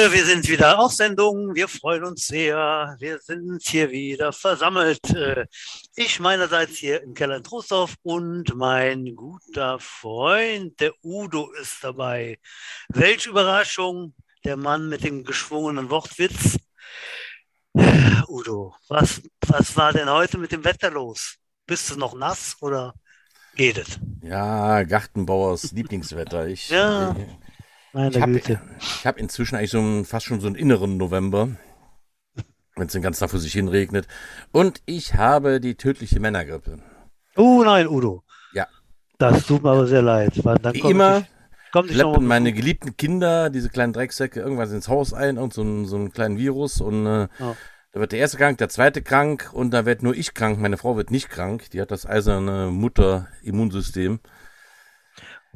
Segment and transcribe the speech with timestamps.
[0.00, 1.54] Leute, wir sind wieder auf Sendung.
[1.54, 2.96] Wir freuen uns sehr.
[3.00, 5.10] Wir sind hier wieder versammelt.
[5.10, 5.44] Äh,
[5.94, 12.38] ich meinerseits hier im Keller in Trostorf und mein guter Freund, der Udo, ist dabei.
[12.88, 16.56] Welche Überraschung, der Mann mit dem geschwungenen Wortwitz.
[17.74, 21.34] Äh, Udo, was, was war denn heute mit dem Wetter los?
[21.66, 22.94] Bist du noch nass oder
[23.54, 23.98] geht es?
[24.22, 26.46] Ja, Gartenbauers Lieblingswetter.
[26.46, 27.10] Ich, Ja.
[27.10, 27.49] ich, Meine
[27.92, 28.40] ich habe
[29.04, 31.48] hab inzwischen eigentlich so einen, fast schon so einen inneren November,
[32.76, 34.06] wenn es den ganzen Tag vor sich hin regnet.
[34.52, 36.78] Und ich habe die tödliche Männergrippe.
[37.36, 38.22] Oh nein, Udo.
[38.52, 38.66] Ja.
[39.18, 40.44] Das tut mir aber sehr leid.
[40.44, 41.24] Weil dann Wie immer
[41.84, 45.86] Ich, schleppen meine geliebten Kinder, diese kleinen Drecksäcke, irgendwas ins Haus ein und so, einen-
[45.86, 46.80] so einen kleinen Virus.
[46.80, 47.56] Und äh, Ja.
[47.92, 50.58] da wird der erste krank, der zweite krank und da wird nur ich krank.
[50.58, 51.70] Meine Frau wird nicht krank.
[51.70, 54.20] Die hat das eiserne Mutter-Immunsystem.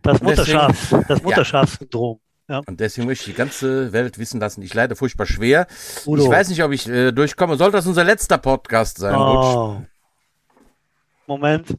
[0.02, 1.22] Das Und deswegen- Mutterschaf, das.
[1.22, 2.20] Mutterschafssyndrom.
[2.48, 2.61] Ja.
[2.67, 4.61] Und deswegen möchte ich die ganze Welt wissen lassen.
[4.62, 5.67] Ich leide furchtbar schwer.
[6.05, 6.25] Udo.
[6.25, 7.56] Ich weiß nicht, ob ich äh, durchkomme.
[7.56, 9.14] Soll das unser letzter Podcast sein?
[9.14, 9.83] Oh.
[11.27, 11.75] Moment.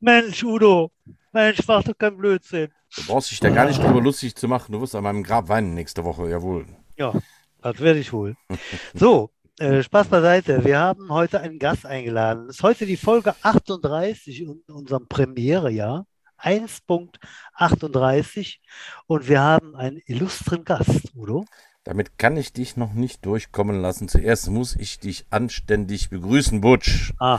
[0.00, 0.90] Mensch, Udo.
[1.32, 2.68] Mensch, mach doch kein Blödsinn.
[2.96, 4.72] Du brauchst dich da gar nicht drüber lustig zu machen.
[4.72, 6.64] Du wirst an meinem Grab weinen nächste Woche, jawohl.
[6.96, 7.12] Ja,
[7.60, 8.36] das werde ich wohl.
[8.94, 10.64] So, äh, Spaß beiseite.
[10.64, 12.48] Wir haben heute einen Gast eingeladen.
[12.48, 16.06] Es ist heute die Folge 38 in unserem Premierejahr.
[16.42, 18.56] 1.38
[19.06, 21.44] und wir haben einen illustren Gast, Udo.
[21.84, 24.08] Damit kann ich dich noch nicht durchkommen lassen.
[24.08, 27.14] Zuerst muss ich dich anständig begrüßen, Butch.
[27.20, 27.38] Ah,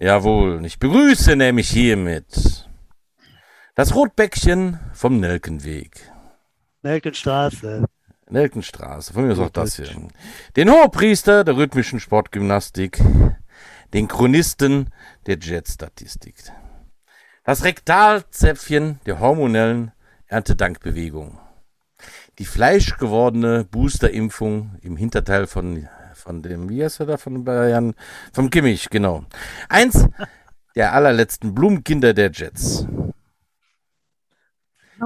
[0.00, 2.64] Jawohl, ich begrüße nämlich hiermit
[3.74, 6.10] das Rotbäckchen vom Nelkenweg.
[6.82, 7.84] Nelkenstraße.
[8.28, 9.88] Nelkenstraße, von mir ist auch das hier.
[10.56, 13.00] Den Hohepriester der rhythmischen Sportgymnastik,
[13.92, 14.90] den Chronisten
[15.26, 16.36] der Jetstatistik,
[17.44, 19.92] das Rektalzäpfchen der hormonellen
[20.26, 21.38] Erntedankbewegung,
[22.38, 27.94] die fleischgewordene Boosterimpfung im Hinterteil von, von dem, wie heißt er da, von Bayern,
[28.32, 29.24] vom Kimmich, genau.
[29.68, 30.08] Eins
[30.74, 32.86] der allerletzten Blumenkinder der Jets.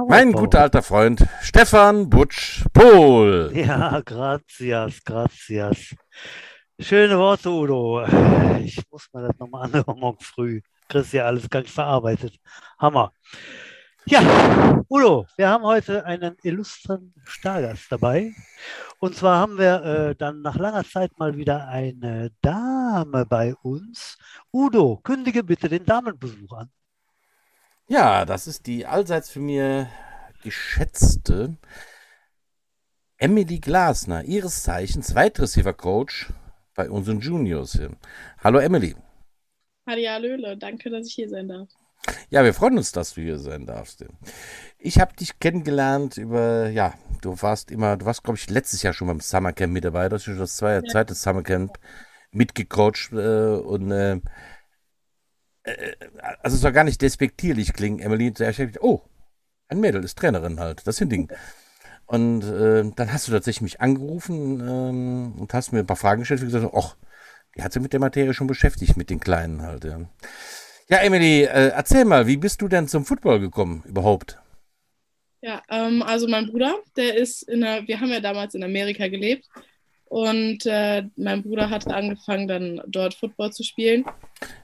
[0.06, 3.50] Mein guter alter Freund Stefan Butsch Pohl.
[3.55, 5.97] Ja, gracias, gracias.
[6.78, 8.06] Schöne Worte, Udo.
[8.60, 10.60] Ich muss mir das nochmal anhören morgen früh.
[10.88, 12.38] Kriegst ja alles gar nicht verarbeitet.
[12.78, 13.12] Hammer.
[14.06, 18.32] Ja, Udo, wir haben heute einen illustren Stargast dabei.
[18.99, 24.16] Und zwar haben wir äh, dann nach langer Zeit mal wieder eine Dame bei uns.
[24.50, 26.71] Udo, kündige bitte den Damenbesuch an.
[27.87, 29.88] Ja, das ist die allseits für mir
[30.43, 31.59] geschätzte
[33.19, 36.32] Emily Glasner, ihres Zeichens Wide Receiver Coach
[36.75, 37.78] bei unseren Juniors.
[38.43, 38.97] Hallo Emily.
[39.88, 41.69] Hallöle, danke, dass ich hier sein darf.
[42.31, 44.04] Ja, wir freuen uns, dass du hier sein darfst.
[44.78, 48.93] Ich habe dich kennengelernt über, ja, du warst immer, du warst, glaube ich, letztes Jahr
[48.93, 50.09] schon beim Summercamp mit dabei.
[50.09, 50.93] Du hast schon das zweite, Ja.
[50.93, 51.78] zweite Summercamp
[52.31, 54.21] mitgecoacht äh, und äh,
[55.65, 55.94] äh,
[56.43, 58.32] also es soll gar nicht despektierlich klingen, Emily.
[58.81, 59.03] Oh,
[59.69, 61.32] ein Mädel ist Trainerin halt, das ist ein Ding.
[62.06, 66.20] Und äh, dann hast du tatsächlich mich angerufen ähm, und hast mir ein paar Fragen
[66.20, 66.97] gestellt und gesagt, ach,
[67.56, 70.00] die hat sich mit der Materie schon beschäftigt, mit den Kleinen halt, ja.
[70.88, 74.38] Ja, Emily, äh, erzähl mal, wie bist du denn zum Football gekommen überhaupt?
[75.41, 79.06] Ja, ähm, also mein Bruder, der ist in der, wir haben ja damals in Amerika
[79.08, 79.47] gelebt
[80.06, 84.04] und äh, mein Bruder hatte angefangen, dann dort Football zu spielen.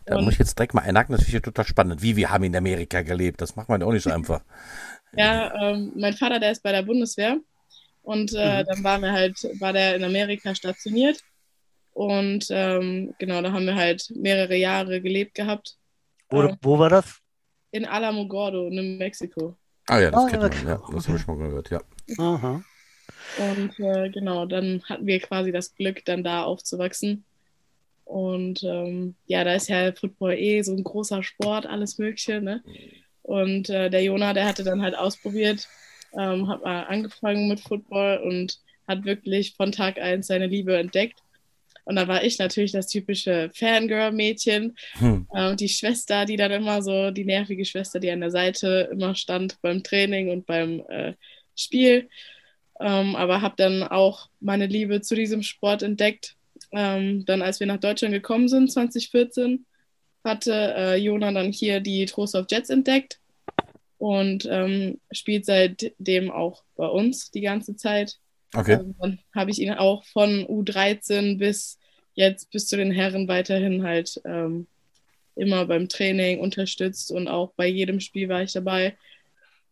[0.07, 2.03] Da Und- muss ich jetzt direkt mal einhaken, das finde ich total spannend.
[2.03, 4.41] Wie, wir haben in Amerika gelebt, das macht man ja auch nicht so einfach.
[5.17, 7.37] Ja, ähm, mein Vater, der ist bei der Bundeswehr
[8.03, 8.67] und äh, Mhm.
[8.67, 11.21] dann waren wir halt, war der in Amerika stationiert
[11.95, 15.79] und ähm, genau, da haben wir halt mehrere Jahre gelebt gehabt
[16.31, 16.59] Wo, Ähm.
[16.63, 17.21] wo war das?
[17.73, 19.57] in Alamogordo, New Mexico.
[19.89, 21.83] Ah ja, das Ah, kennt ja, man, ja, das habe ich mal gehört, ja.
[22.19, 22.65] Aha.
[23.37, 27.25] Und äh, genau, dann hatten wir quasi das Glück, dann da aufzuwachsen.
[28.05, 32.41] Und ähm, ja, da ist ja Football eh so ein großer Sport, alles Mögliche.
[32.43, 32.63] Ne?
[33.23, 35.69] Und äh, der Jona, der hatte dann halt ausprobiert,
[36.13, 41.24] ähm, hat mal angefangen mit Football und hat wirklich von Tag eins seine Liebe entdeckt.
[41.85, 45.27] Und da war ich natürlich das typische Fangirl-Mädchen, Hm.
[45.35, 49.15] äh, die Schwester, die dann immer so, die nervige Schwester, die an der Seite immer
[49.15, 51.15] stand beim Training und beim äh,
[51.55, 52.09] Spiel.
[52.81, 56.37] Ähm, aber habe dann auch meine Liebe zu diesem Sport entdeckt.
[56.73, 59.65] Ähm, dann, als wir nach Deutschland gekommen sind, 2014,
[60.25, 63.21] hatte äh, Jona dann hier die Trostorf Jets entdeckt
[63.99, 68.19] und ähm, spielt seitdem auch bei uns die ganze Zeit.
[68.55, 68.75] Okay.
[68.75, 71.79] Also dann habe ich ihn auch von U13 bis
[72.15, 74.67] jetzt bis zu den Herren weiterhin halt ähm,
[75.37, 78.97] immer beim Training unterstützt und auch bei jedem Spiel war ich dabei.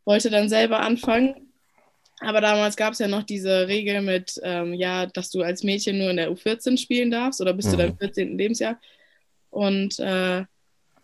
[0.04, 1.52] wollte dann selber anfangen.
[2.20, 5.98] Aber damals gab es ja noch diese Regel mit, ähm, ja, dass du als Mädchen
[5.98, 7.70] nur in der U14 spielen darfst oder bis mhm.
[7.70, 8.38] zu deinem 14.
[8.38, 8.80] Lebensjahr.
[9.50, 10.44] Und äh,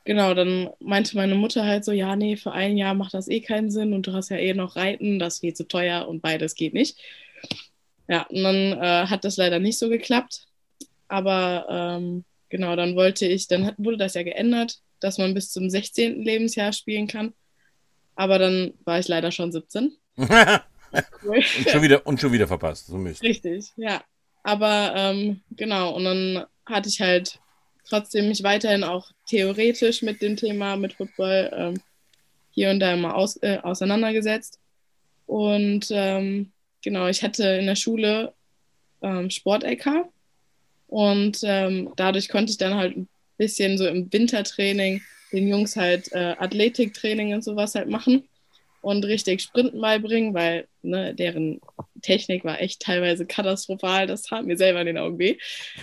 [0.04, 3.40] genau, dann meinte meine Mutter halt so, ja, nee, für ein Jahr macht das eh
[3.40, 6.22] keinen Sinn und du hast ja eh noch Reiten, das ist viel zu teuer und
[6.22, 6.98] beides geht nicht.
[8.08, 10.46] Ja, und dann äh, hat das leider nicht so geklappt.
[11.08, 15.70] Aber ähm, genau, dann wollte ich, dann wurde das ja geändert, dass man bis zum
[15.70, 16.22] 16.
[16.22, 17.34] Lebensjahr spielen kann.
[18.16, 19.92] Aber dann war ich leider schon 17.
[20.18, 20.28] cool.
[21.22, 23.22] und, schon wieder, und schon wieder verpasst, so Mist.
[23.22, 24.02] Richtig, ja.
[24.42, 27.38] Aber ähm, genau, und dann hatte ich halt
[27.88, 31.82] trotzdem mich weiterhin auch theoretisch mit dem Thema, mit Football ähm,
[32.50, 34.58] hier und da immer aus, äh, auseinandergesetzt.
[35.26, 36.52] Und ähm,
[36.88, 38.32] genau, ich hatte in der Schule
[39.02, 40.08] ähm, Sport-LK
[40.86, 46.10] und ähm, dadurch konnte ich dann halt ein bisschen so im Wintertraining den Jungs halt
[46.12, 48.26] äh, Athletiktraining und sowas halt machen
[48.80, 51.60] und richtig Sprinten beibringen, weil ne, deren
[52.00, 54.06] Technik war echt teilweise katastrophal.
[54.06, 55.36] Das tat mir selber in den Augen weh.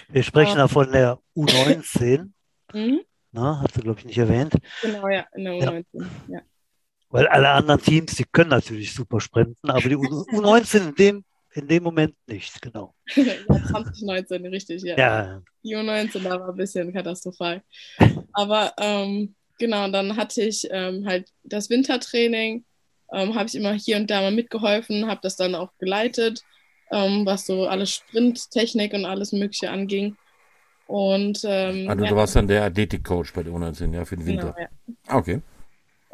[0.10, 2.30] Wir sprechen da von der U19.
[2.74, 3.02] Mhm.
[3.32, 4.56] Na, hast du, glaube ich, nicht erwähnt.
[4.82, 5.86] Genau, ja, in der U19.
[5.94, 6.08] Ja.
[6.30, 6.42] ja.
[7.16, 11.24] Weil alle anderen Teams, die können natürlich super sprinten, aber die U19 in dem,
[11.54, 12.94] in dem Moment nicht, genau.
[13.16, 14.98] ja, 2019, richtig, ja.
[14.98, 15.42] ja.
[15.64, 17.62] Die U19, da war ein bisschen katastrophal.
[18.34, 22.66] Aber ähm, genau, dann hatte ich ähm, halt das Wintertraining,
[23.14, 26.42] ähm, habe ich immer hier und da mal mitgeholfen, habe das dann auch geleitet,
[26.92, 30.18] ähm, was so alles Sprinttechnik und alles Mögliche anging.
[30.88, 34.26] Und, ähm, also ja, du warst dann der Athletikcoach bei der U19, ja, für den
[34.26, 34.54] Winter.
[34.54, 34.70] Genau,
[35.08, 35.16] ja.
[35.16, 35.42] Okay.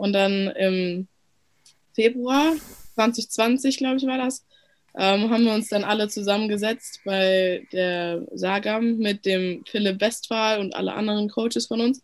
[0.01, 1.07] Und dann im
[1.93, 2.55] Februar
[2.95, 4.43] 2020, glaube ich, war das,
[4.97, 10.75] ähm, haben wir uns dann alle zusammengesetzt bei der Sagam mit dem Philipp Westphal und
[10.75, 12.01] alle anderen Coaches von uns.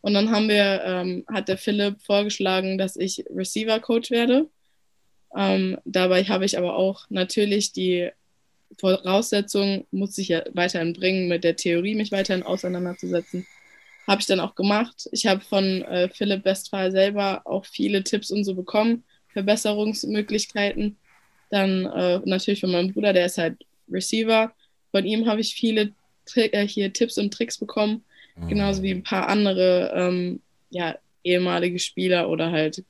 [0.00, 4.48] Und dann haben wir, ähm, hat der Philipp vorgeschlagen, dass ich Receiver-Coach werde.
[5.36, 8.10] Ähm, dabei habe ich aber auch natürlich die
[8.80, 13.46] Voraussetzung, muss ich ja weiterhin bringen, mit der Theorie mich weiterhin auseinanderzusetzen.
[14.08, 15.08] Habe ich dann auch gemacht.
[15.12, 20.96] Ich habe von äh, Philipp Westphal selber auch viele Tipps und so bekommen, Verbesserungsmöglichkeiten.
[21.50, 23.58] Dann äh, natürlich von meinem Bruder, der ist halt
[23.90, 24.50] Receiver.
[24.90, 25.92] Von ihm habe ich viele
[26.24, 28.02] Tri äh, hier Tipps und Tricks bekommen,
[28.36, 28.48] mhm.
[28.48, 30.40] genauso wie ein paar andere ähm,
[30.70, 32.84] ja, ehemalige Spieler oder halt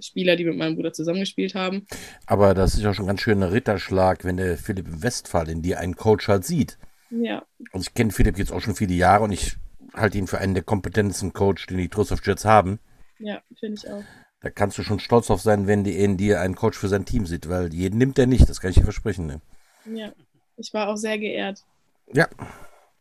[0.00, 1.86] Spieler, die mit meinem Bruder zusammengespielt haben.
[2.26, 5.80] Aber das ist ja schon ganz schön ein Ritterschlag, wenn der Philipp Westphal in dir
[5.80, 6.78] einen Coach halt sieht.
[7.10, 7.42] Ja.
[7.72, 9.56] Also ich kenne Philipp jetzt auch schon viele Jahre und ich
[10.00, 12.78] halte ihn für einen der kompetentesten Coach, den die Trust of Jets haben.
[13.18, 14.02] Ja, finde ich auch.
[14.40, 17.04] Da kannst du schon stolz drauf sein, wenn die in dir einen Coach für sein
[17.04, 19.26] Team sieht, weil jeden nimmt er nicht, das kann ich dir versprechen.
[19.26, 19.40] Ne?
[19.86, 20.12] Ja,
[20.56, 21.64] ich war auch sehr geehrt.
[22.12, 22.28] Ja.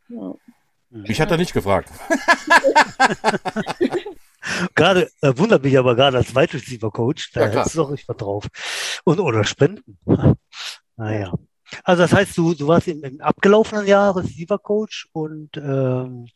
[0.10, 0.34] ja.
[0.90, 1.92] Mich hat er nicht gefragt.
[4.76, 7.92] gerade, äh, wundert mich aber gerade als Wide Receiver Coach, da ja, hättest du doch
[7.92, 8.48] nicht was drauf.
[9.04, 9.98] Und, oder Spenden.
[10.96, 11.34] naja.
[11.84, 16.28] Also das heißt, du, du warst im, im abgelaufenen Jahr Receiver Coach und ähm,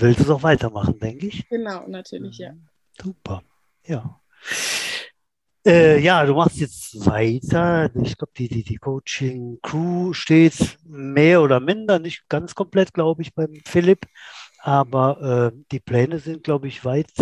[0.00, 1.48] willst es auch weitermachen, denke ich.
[1.48, 2.54] Genau, natürlich, ja.
[3.00, 3.42] Super,
[3.86, 4.20] ja.
[5.64, 7.88] Äh, ja, du machst jetzt weiter.
[8.02, 13.34] Ich glaube, die, die, die Coaching-Crew steht mehr oder minder, nicht ganz komplett, glaube ich,
[13.34, 14.06] beim Philipp.
[14.58, 17.12] Aber äh, die Pläne sind, glaube ich, weit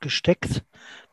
[0.00, 0.64] gesteckt,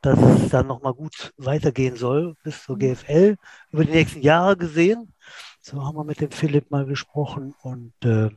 [0.02, 3.38] dass es dann nochmal gut weitergehen soll bis zur GFL
[3.72, 5.14] über die nächsten Jahre gesehen.
[5.62, 8.30] So haben wir mit dem Philipp mal gesprochen und äh,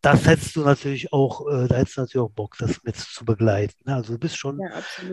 [0.00, 3.24] das hättest du natürlich auch, äh, da hättest du natürlich auch Bock, das mit zu
[3.24, 3.74] begleiten.
[3.84, 3.94] Ne?
[3.94, 4.70] Also du bist schon ja,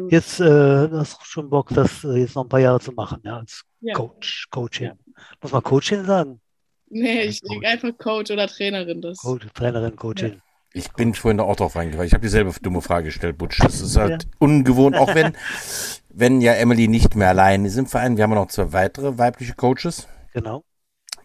[0.09, 3.37] jetzt, äh, hast schon Bock, das äh, jetzt noch ein paar Jahre zu machen, ja,
[3.37, 3.93] als ja.
[3.93, 4.87] Coach, Coaching.
[4.87, 4.95] Ja.
[5.41, 6.41] Muss man Coaching sagen?
[6.89, 9.01] Nee, ich denke einfach Coach oder Trainerin.
[9.01, 9.19] Das.
[9.19, 10.41] Coach, Trainerin, Coaching.
[10.73, 12.07] Ich bin vorhin da auch drauf reingefallen.
[12.07, 13.59] Ich habe dieselbe dumme Frage gestellt, Butsch.
[13.61, 15.35] Das ist halt ungewohnt, auch wenn,
[16.09, 18.15] wenn ja Emily nicht mehr allein ist im Verein.
[18.15, 20.07] Wir haben noch zwei weitere weibliche Coaches.
[20.33, 20.63] Genau.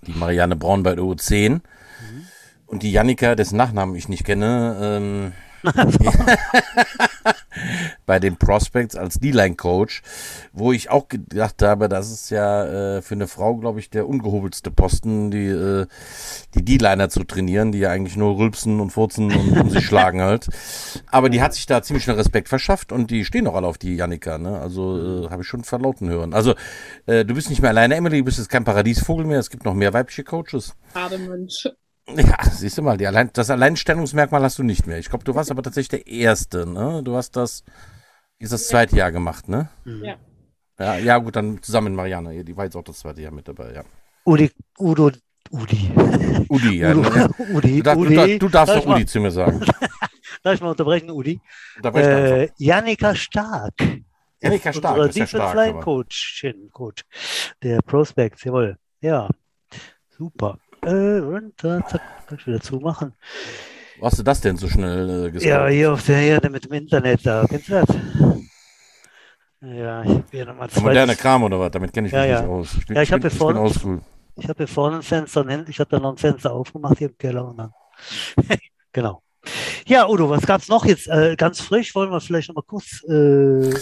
[0.07, 2.26] Die Marianne Braun bei der U10 mhm.
[2.67, 5.33] Und die Jannika, dessen Nachnamen ich nicht kenne, ähm,
[8.07, 10.03] bei den Prospects als D-Line-Coach,
[10.53, 14.09] wo ich auch gedacht habe, das ist ja äh, für eine Frau, glaube ich, der
[14.09, 15.87] ungehobelste Posten, die äh,
[16.55, 20.23] die D-Liner zu trainieren, die ja eigentlich nur rülpsen und furzen und, und sich schlagen
[20.23, 20.49] halt.
[21.11, 23.79] Aber die hat sich da ziemlich schnell Respekt verschafft und die stehen auch alle auf
[23.79, 24.61] die Janika, ne?
[24.61, 26.35] Also äh, habe ich schon verlauten hören.
[26.35, 26.55] Also
[27.07, 29.65] äh, du bist nicht mehr alleine, Emily, du bist jetzt kein Paradiesvogel mehr, es gibt
[29.65, 30.75] noch mehr weibliche Coaches.
[30.93, 31.67] Gerade Mensch.
[32.09, 34.99] Ja, siehst du mal, die Allein das Alleinstellungsmerkmal hast du nicht mehr.
[34.99, 37.03] Ich glaube, du warst aber tatsächlich der Erste, ne?
[37.03, 37.65] Du hast das,
[38.39, 39.05] ist das zweite ja.
[39.05, 39.69] Jahr gemacht, ne?
[39.85, 40.17] Ja.
[40.79, 42.45] Ja, ja, gut, dann zusammen mit Marianne.
[42.45, 43.83] Die war jetzt auch das zweite Jahr mit dabei, ja.
[44.25, 45.11] Udi, Udo,
[45.51, 45.91] Udi.
[46.49, 46.95] Udi, ja.
[46.95, 47.31] Udo, ne?
[47.55, 48.39] Udi, du, Udi.
[48.39, 49.61] Du, du darfst doch Udi mal, zu mir sagen.
[50.43, 51.41] Darf ich mal unterbrechen, Udi?
[51.83, 53.75] Äh, Janika Stark.
[54.41, 55.55] Erika Stark Unser ist ja stark.
[55.55, 57.05] Line aber- Coach, Coach,
[57.63, 58.77] der Prospects, jawohl.
[59.01, 59.29] Ja,
[60.11, 60.59] super.
[60.87, 63.13] Äh, und da, zack, kann ich wieder zumachen.
[63.99, 65.43] Wo hast du das denn so schnell äh, gescoutet?
[65.49, 67.87] Ja, hier auf der Erde mit dem Internet da, kennst du das?
[69.63, 71.23] Ja, ich habe hier nochmal Der moderne zwei.
[71.23, 71.71] Kram oder was?
[71.71, 72.41] Damit kenne ich mich Ja, ja.
[72.43, 72.75] nicht aus.
[72.79, 74.01] Ich bin, Ja, ich bin, hier ich bin vorne-.
[74.39, 76.99] Ich habe hier vorne ein Fenster, und hinten- ich habe da noch ein Fenster aufgemacht
[76.99, 77.73] hier im Keller und dann.
[78.93, 79.23] genau.
[79.87, 81.09] Ja, Udo, was gab's noch jetzt?
[81.09, 83.13] Äh, ganz frisch, wollen wir vielleicht nochmal kurz äh,
[83.71, 83.75] äh,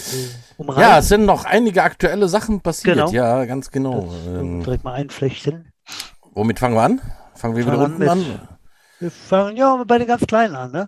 [0.57, 0.81] umreißen?
[0.81, 2.95] Ja, es sind noch einige aktuelle Sachen passiert.
[2.97, 3.11] Genau.
[3.11, 4.01] Ja, ganz genau.
[4.25, 5.71] Das, Ähm, direkt mal einflechten.
[6.35, 7.01] Womit fangen wir an?
[7.35, 8.19] Fangen wir wieder Fangen unten an an?
[8.19, 8.39] mit-
[8.99, 10.87] Wir fangen ja bei den ganz Kleinen an, ne?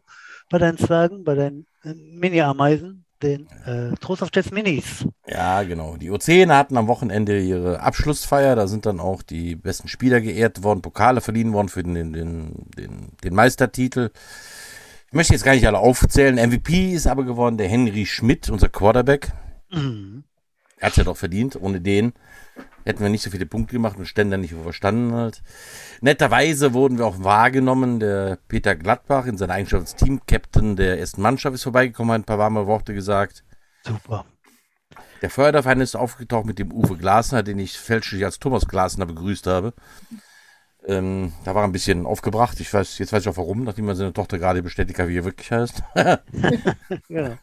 [0.50, 5.06] Bei deinen Zwergen, bei deinen äh, Mini-Ameisen, den äh, Trost of Jets Minis.
[5.28, 5.98] Ja, genau.
[5.98, 8.56] Die U10 hatten am Wochenende ihre Abschlussfeier.
[8.56, 12.54] Da sind dann auch die besten Spieler geehrt worden, Pokale verliehen worden für den, den,
[12.78, 14.12] den, den Meistertitel.
[15.08, 16.36] Ich möchte jetzt gar nicht alle aufzählen.
[16.36, 19.32] MVP ist aber geworden der Henry Schmidt, unser Quarterback.
[19.72, 20.24] Mhm.
[20.78, 21.58] Er hat ja doch verdient.
[21.60, 22.14] Ohne den
[22.86, 25.44] hätten wir nicht so viele Punkte gemacht und Ständer nicht überstanden halt.
[26.02, 28.00] Netterweise wurden wir auch wahrgenommen.
[28.00, 32.26] Der Peter Gladbach in seiner Eigenschaft als Team-Captain der ersten Mannschaft ist vorbeigekommen, hat ein
[32.26, 33.44] paar warme Worte gesagt.
[33.86, 34.26] Super.
[35.22, 39.48] Der Förderverein ist aufgetaucht mit dem Uwe Glasner, den ich fälschlich als Thomas Glasner begrüßt
[39.48, 39.74] habe.
[40.86, 42.60] Ähm, da war er ein bisschen aufgebracht.
[42.62, 45.18] Ich weiß, jetzt weiß ich auch warum, nachdem er seine Tochter gerade bestätigt hat, wie
[45.18, 45.84] er wirklich heißt.
[47.10, 47.38] Ja.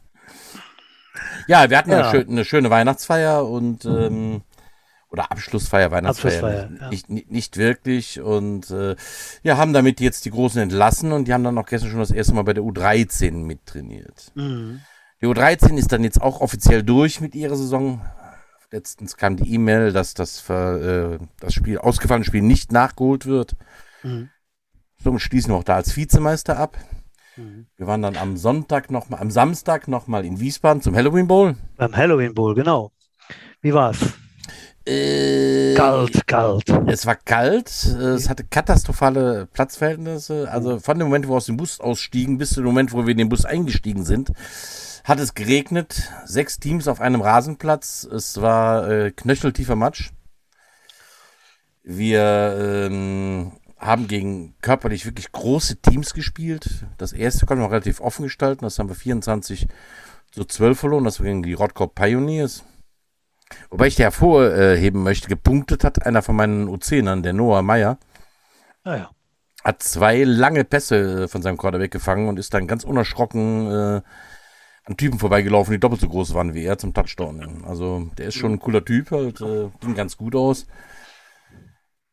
[1.46, 2.08] ja, wir hatten Ja.
[2.08, 4.42] Eine, schö eine schöne Weihnachtsfeier und ähm,
[5.14, 6.32] oder Abschlussfeier, Weihnachtsfeier.
[6.32, 6.88] Abschlussfeier, nicht, ja.
[6.88, 8.20] nicht, nicht, nicht wirklich.
[8.20, 8.96] Und äh,
[9.44, 12.10] ja, haben damit jetzt die Großen entlassen und die haben dann auch gestern schon das
[12.10, 14.32] erste Mal bei der U13 mittrainiert.
[14.34, 14.80] Mhm.
[15.22, 18.00] Die U13 ist dann jetzt auch offiziell durch mit ihrer Saison.
[18.72, 23.54] Letztens kam die E-Mail, dass das, äh, das Spiel, ausgefallene Spiel nicht nachgeholt wird.
[24.02, 24.30] Mhm.
[24.98, 26.76] Somit schließen wir auch da als Vizemeister ab.
[27.36, 27.66] Mhm.
[27.76, 31.54] Wir waren dann am Sonntag noch mal, am Samstag nochmal in Wiesbaden zum Halloween Bowl.
[31.76, 32.90] Beim Halloween Bowl, genau.
[33.60, 33.98] Wie war's?
[34.86, 36.68] Äh, Kalt, kalt.
[36.86, 40.48] Es war kalt, es hatte katastrophale Platzverhältnisse.
[40.50, 43.06] Also von dem Moment, wo wir aus dem Bus ausstiegen, bis zu dem Moment, wo
[43.06, 44.32] wir in den Bus eingestiegen sind,
[45.04, 46.10] hat es geregnet.
[46.26, 48.04] Sechs Teams auf einem Rasenplatz.
[48.04, 50.10] Es war äh, knöcheltiefer Matsch.
[51.82, 56.86] Wir ähm, haben gegen körperlich wirklich große Teams gespielt.
[56.98, 58.64] Das erste konnten wir relativ offen gestalten.
[58.64, 59.66] Das haben wir 24
[60.30, 61.04] zu 12 verloren.
[61.04, 62.64] Das war gegen die Rottgau Pioneers.
[63.70, 67.98] Wobei ich dir hervorheben möchte, gepunktet hat einer von meinen U10ern, der Noah Meyer,
[68.84, 69.10] Naja.
[69.62, 74.00] hat zwei lange Pässe äh, von seinem Quarterback gefangen und ist dann ganz unerschrocken äh,
[74.86, 77.64] an Typen vorbeigelaufen, die doppelt so groß waren wie er zum Touchdown.
[77.66, 80.66] Also der ist schon ein cooler Typ, halt, äh, ging ganz gut aus.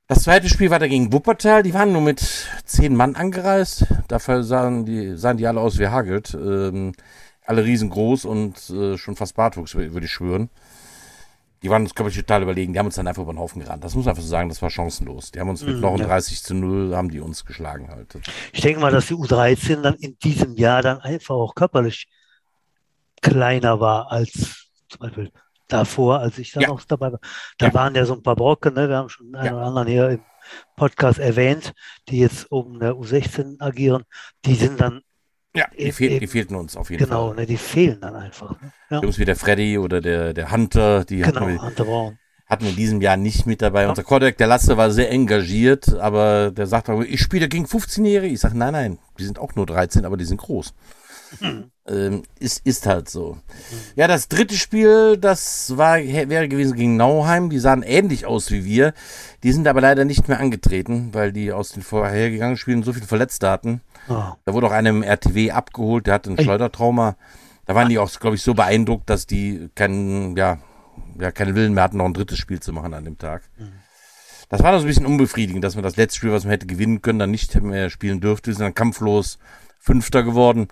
[0.07, 1.63] Das zweite Spiel war da gegen Wuppertal.
[1.63, 2.19] Die waren nur mit
[2.65, 3.85] zehn Mann angereist.
[4.09, 6.33] Dafür sahen die, sahen die alle aus wie Hagelt.
[6.33, 6.91] Ähm,
[7.45, 10.49] alle riesengroß und äh, schon fast Bartwuchs, wür- würde ich schwören.
[11.63, 12.73] Die waren uns, glaube ich, total überlegen.
[12.73, 13.83] Die haben uns dann einfach über den Haufen gerannt.
[13.83, 15.31] Das muss man einfach so sagen, das war chancenlos.
[15.31, 16.05] Die haben uns mit Mhm, noch ja.
[16.07, 18.17] 30 zu 0, haben die uns geschlagen halt.
[18.51, 22.07] Ich denke mal, dass die U13 dann in diesem Jahr dann einfach auch körperlich
[23.21, 25.31] kleiner war als zum Beispiel
[25.67, 26.69] davor, als ich dann Ja.
[26.69, 27.19] noch dabei war.
[27.57, 27.73] Da Ja.
[27.73, 28.89] waren ja so ein paar Brocken, ne?
[28.89, 30.21] Wir haben schon einen oder anderen hier im
[30.75, 31.73] Podcast erwähnt,
[32.09, 34.03] die jetzt oben der U16 agieren.
[34.45, 35.01] Die sind dann,
[35.55, 37.35] Ja, die, Eben, fehl, die fehlten uns auf jeden genau, Fall.
[37.37, 37.45] ne?
[37.45, 38.51] Die fehlen dann einfach.
[38.61, 38.71] Ne?
[38.89, 42.17] Ja, Jungs wie der Freddy oder der, der Hunter, die genau, hatten, wir, Hunter Braun.
[42.47, 43.83] hatten wir in diesem Jahr nicht mit dabei.
[43.83, 43.89] Ja.
[43.89, 48.33] Unser Quarterback, der Lasse, war sehr engagiert, aber der sagt auch, ich spiele gegen 15-Jährige.
[48.33, 50.73] Ich sage, nein, nein, die sind auch nur 13, aber die sind groß.
[51.87, 53.37] Ähm, ist, ist halt so.
[53.95, 57.49] Ja, das dritte Spiel, das war, wäre gewesen gegen Nauheim.
[57.49, 58.93] Die sahen ähnlich aus wie wir.
[59.43, 63.03] Die sind aber leider nicht mehr angetreten, weil die aus den vorhergegangenen Spielen so viel
[63.03, 63.81] Verletzte hatten.
[64.09, 66.43] Ah, Da wurde auch einem RTW abgeholt, der hatte ein Ei.
[66.43, 67.15] Schleudertrauma.
[67.65, 70.57] Da waren die auch, glaube ich, so beeindruckt, dass die keinen, ja,
[71.19, 73.43] ja, keinen Willen mehr hatten, noch ein drittes Spiel zu machen an dem Tag.
[74.49, 76.65] Das war dann so ein bisschen unbefriedigend, dass man das letzte Spiel, was man hätte
[76.67, 78.47] gewinnen können, dann nicht mehr spielen dürfte.
[78.47, 79.37] Wir sind dann kampflos
[79.79, 80.67] Fünfter geworden.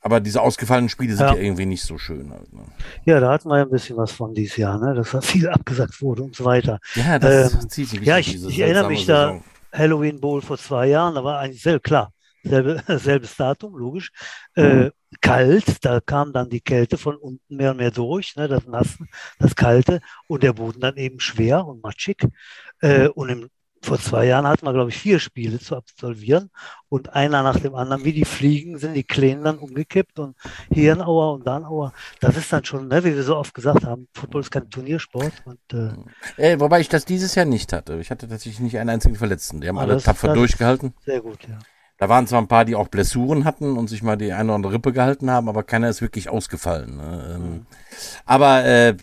[0.00, 1.34] Aber diese ausgefallenen Spiele sind Ja.
[1.34, 2.30] ja, irgendwie nicht so schön.
[2.30, 2.62] Halt, ne?
[3.04, 4.94] ja, da hatten wir ja ein bisschen was von dieses Jahr, ne?
[4.94, 6.78] dass da viel abgesagt wurde und so weiter.
[6.94, 9.44] Ja, das Ähm, zieht sich ja, ich- ich erinnere mich da- Saison.
[9.72, 12.12] Halloween Bowl vor zwei Jahren, da war eigentlich sehr klar,
[12.48, 14.10] selbe, selbes Datum, logisch.
[14.54, 14.90] Äh,
[15.20, 19.06] kalt, da kam dann die Kälte von unten mehr und mehr durch, ne, das Nasse,
[19.38, 22.18] das Kalte und der Boden dann eben schwer und matschig.
[22.80, 23.48] Äh, und im,
[23.82, 26.50] vor zwei Jahren hatten wir, glaube ich, vier Spiele zu absolvieren
[26.88, 30.36] und einer nach dem anderen, wie die Fliegen, sind die Kleinen dann umgekippt und
[30.72, 31.92] hier ein Auer und da ein Auer.
[32.20, 35.42] Das ist dann schon, ne, wie wir so oft gesagt haben, Football ist kein Turniersport
[35.44, 35.92] und äh,
[36.36, 37.98] Äh, wobei ich das dieses Jahr nicht hatte.
[38.00, 39.60] Ich hatte tatsächlich nicht einen einzigen Verletzten.
[39.60, 40.94] Die haben Ah, alle tapfer durchgehalten.
[41.04, 41.58] sehr gut, ja.
[41.98, 44.54] Da waren zwar ein paar, die auch Blessuren hatten und sich mal die eine oder
[44.54, 46.96] andere Rippe gehalten haben, aber keiner ist wirklich ausgefallen.
[46.96, 47.34] Ne?
[47.34, 47.66] Ähm, mhm.
[48.24, 48.94] Aber äh,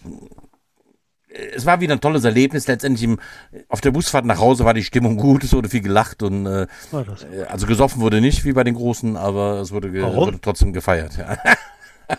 [1.53, 2.67] es war wieder ein tolles Erlebnis.
[2.67, 3.19] Letztendlich im,
[3.67, 6.67] auf der Busfahrt nach Hause war die Stimmung gut, es wurde viel gelacht und äh,
[7.49, 11.17] also gesoffen wurde nicht wie bei den Großen, aber es wurde, wurde trotzdem gefeiert.
[11.17, 11.37] Ja.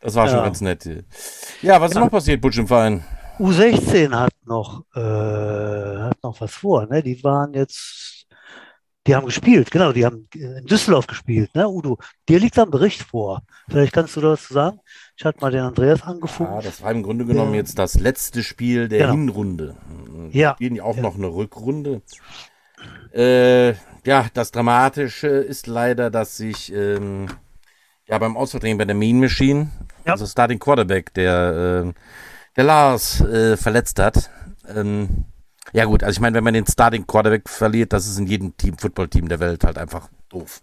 [0.00, 0.32] das war ja.
[0.32, 1.04] schon ganz nett.
[1.62, 3.04] Ja, was ist noch passiert, Butch im Verein?
[3.38, 6.86] U16 hat noch, äh, hat noch was vor.
[6.86, 7.02] Ne?
[7.02, 8.19] Die waren jetzt
[9.06, 11.98] die haben gespielt, genau, die haben in Düsseldorf gespielt, ne, Udo?
[12.28, 13.42] Dir liegt da ein Bericht vor.
[13.68, 14.78] Vielleicht kannst du das sagen.
[15.16, 16.52] Ich hatte mal den Andreas angefangen.
[16.52, 17.60] Ja, das war im Grunde genommen ja.
[17.60, 19.12] jetzt das letzte Spiel der genau.
[19.12, 19.76] Hinrunde.
[20.32, 20.54] Ja.
[20.54, 21.02] Spielen die auch ja.
[21.02, 22.02] noch eine Rückrunde.
[23.12, 23.72] Äh,
[24.04, 27.26] ja, das Dramatische ist leider, dass sich ähm,
[28.06, 29.70] ja beim Ausvertreten bei der Mean Machine,
[30.04, 30.12] ja.
[30.12, 31.92] also Starting Quarterback, der, äh,
[32.56, 34.30] der Lars äh, verletzt hat.
[34.68, 35.24] Ähm,
[35.72, 38.56] ja gut, also ich meine, wenn man den Starting Quarterback verliert, das ist in jedem
[38.56, 40.62] Team, Footballteam der Welt halt einfach doof.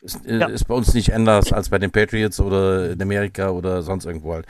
[0.00, 0.46] Ist, äh, ja.
[0.48, 4.34] ist bei uns nicht anders als bei den Patriots oder in Amerika oder sonst irgendwo
[4.34, 4.46] halt.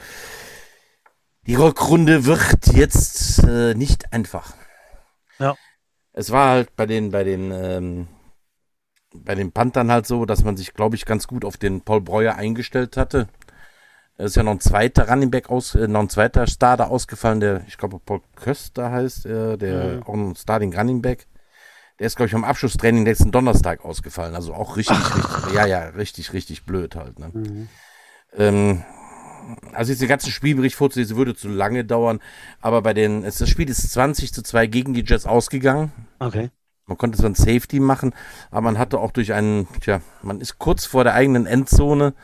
[1.46, 4.54] Die Rückrunde wird jetzt äh, nicht einfach.
[5.38, 5.56] Ja.
[6.12, 8.08] Es war halt bei den, bei den, ähm,
[9.14, 12.00] bei den Panthern halt so, dass man sich, glaube ich, ganz gut auf den Paul
[12.00, 13.28] Breuer eingestellt hatte.
[14.16, 17.40] Es ist ja noch ein zweiter Running Back aus, äh, noch ein zweiter Starter ausgefallen,
[17.40, 20.02] der, ich glaube, Paul Köster heißt er, der mhm.
[20.02, 21.26] auch ein Starting Running Back.
[21.98, 24.34] Der ist, glaube ich, am Abschlusstraining letzten Donnerstag ausgefallen.
[24.34, 27.18] Also auch richtig, richtig, ja, ja, richtig, richtig blöd halt.
[27.18, 27.30] Ne?
[27.32, 27.68] Mhm.
[28.36, 28.84] Ähm,
[29.72, 32.20] also jetzt den ganzen Spielbericht vorzulesen, würde zu lange dauern.
[32.60, 35.92] Aber bei den, das Spiel ist 20 zu 2 gegen die Jets ausgegangen.
[36.18, 36.50] Okay.
[36.86, 38.14] Man konnte so ein Safety machen,
[38.50, 42.14] aber man hatte auch durch einen, tja, man ist kurz vor der eigenen Endzone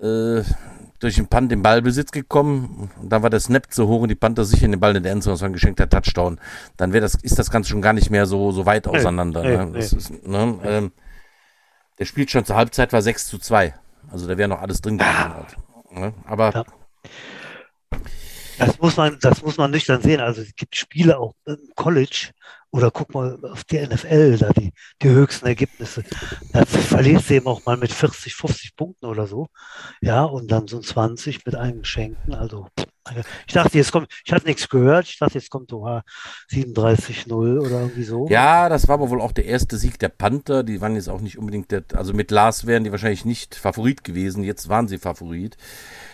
[0.00, 0.42] äh,
[1.02, 4.14] durch den Punt den Ballbesitz gekommen und dann war der Snap zu hoch und die
[4.14, 6.38] Panther sicher in den Ball in der Endzone, das war ein geschenkter Touchdown.
[6.76, 9.42] Dann wäre das, ist das Ganze schon gar nicht mehr so, so weit auseinander.
[9.42, 9.70] Hey, ne?
[9.72, 10.58] hey, ist, ne?
[10.62, 10.92] Ähm,
[11.98, 13.74] der Spielstand zur Halbzeit war 6 zu 2.
[14.12, 15.12] Also da wäre noch alles drin gewesen.
[15.12, 15.34] Ah.
[15.34, 15.56] Halt,
[15.90, 16.14] ne?
[16.24, 16.64] Aber ja.
[18.58, 20.20] Das muss man, das muss man nüchtern sehen.
[20.20, 22.30] Also es gibt Spiele auch im College
[22.72, 26.04] oder guck mal auf die NFL, da die, die höchsten Ergebnisse.
[26.52, 29.48] Da verliert sie eben auch mal mit 40, 50 Punkten oder so.
[30.00, 32.34] Ja, und dann so 20 mit Eingeschenken.
[32.34, 32.68] Also
[33.46, 35.06] ich dachte, jetzt kommt, ich hatte nichts gehört.
[35.06, 35.84] Ich dachte, jetzt kommt so
[36.50, 38.26] 37-0 oder irgendwie so.
[38.28, 40.62] Ja, das war aber wohl auch der erste Sieg der Panther.
[40.62, 44.02] Die waren jetzt auch nicht unbedingt, der, also mit Lars wären die wahrscheinlich nicht Favorit
[44.02, 44.44] gewesen.
[44.44, 45.58] Jetzt waren sie Favorit.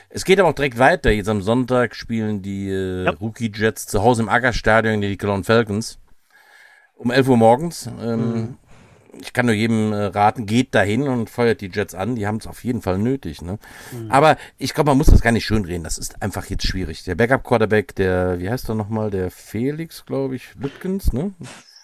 [0.09, 1.11] Es geht aber auch direkt weiter.
[1.11, 3.11] Jetzt am Sonntag spielen die äh, ja.
[3.13, 5.99] Rookie Jets zu Hause im Ackerstadion die Cologne Falcons.
[6.99, 7.89] Um 11 Uhr morgens.
[8.01, 8.57] Ähm, mhm.
[9.21, 12.15] Ich kann nur jedem äh, raten, geht dahin und feuert die Jets an.
[12.17, 13.41] Die haben es auf jeden Fall nötig.
[13.41, 13.59] Ne?
[13.93, 14.11] Mhm.
[14.11, 15.85] Aber ich glaube, man muss das gar nicht schönreden.
[15.85, 17.05] Das ist einfach jetzt schwierig.
[17.05, 19.11] Der Backup-Quarterback, der, wie heißt er nochmal?
[19.11, 21.33] Der Felix, glaube ich, Lütkens, ne?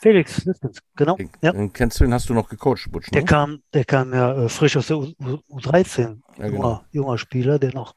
[0.01, 1.17] Felix Lütkens, genau.
[1.17, 1.53] Den, ja.
[1.53, 3.21] den kennst du, den hast du noch gecoacht, Butch, ne?
[3.21, 5.13] Der kam, der kam ja äh, frisch aus der U,
[5.49, 6.57] U 13 ja, genau.
[6.57, 7.95] junger, junger Spieler, der noch,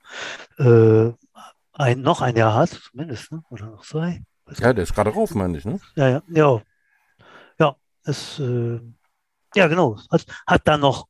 [0.58, 1.12] äh,
[1.74, 3.44] ein, noch ein Jahr hat, zumindest, ne?
[3.50, 4.22] oder noch zwei.
[4.58, 5.80] Ja, der ist gerade rauf, meine ich, ne?
[5.96, 6.62] Ja, ja, ja.
[8.08, 8.80] Ja, es, äh,
[9.56, 9.98] ja, genau.
[10.10, 11.08] Hat, hat dann noch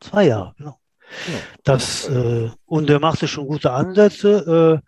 [0.00, 0.78] zwei Jahre, genau.
[1.28, 1.38] Ja.
[1.64, 4.82] Das, äh, und er machte schon gute Ansätze,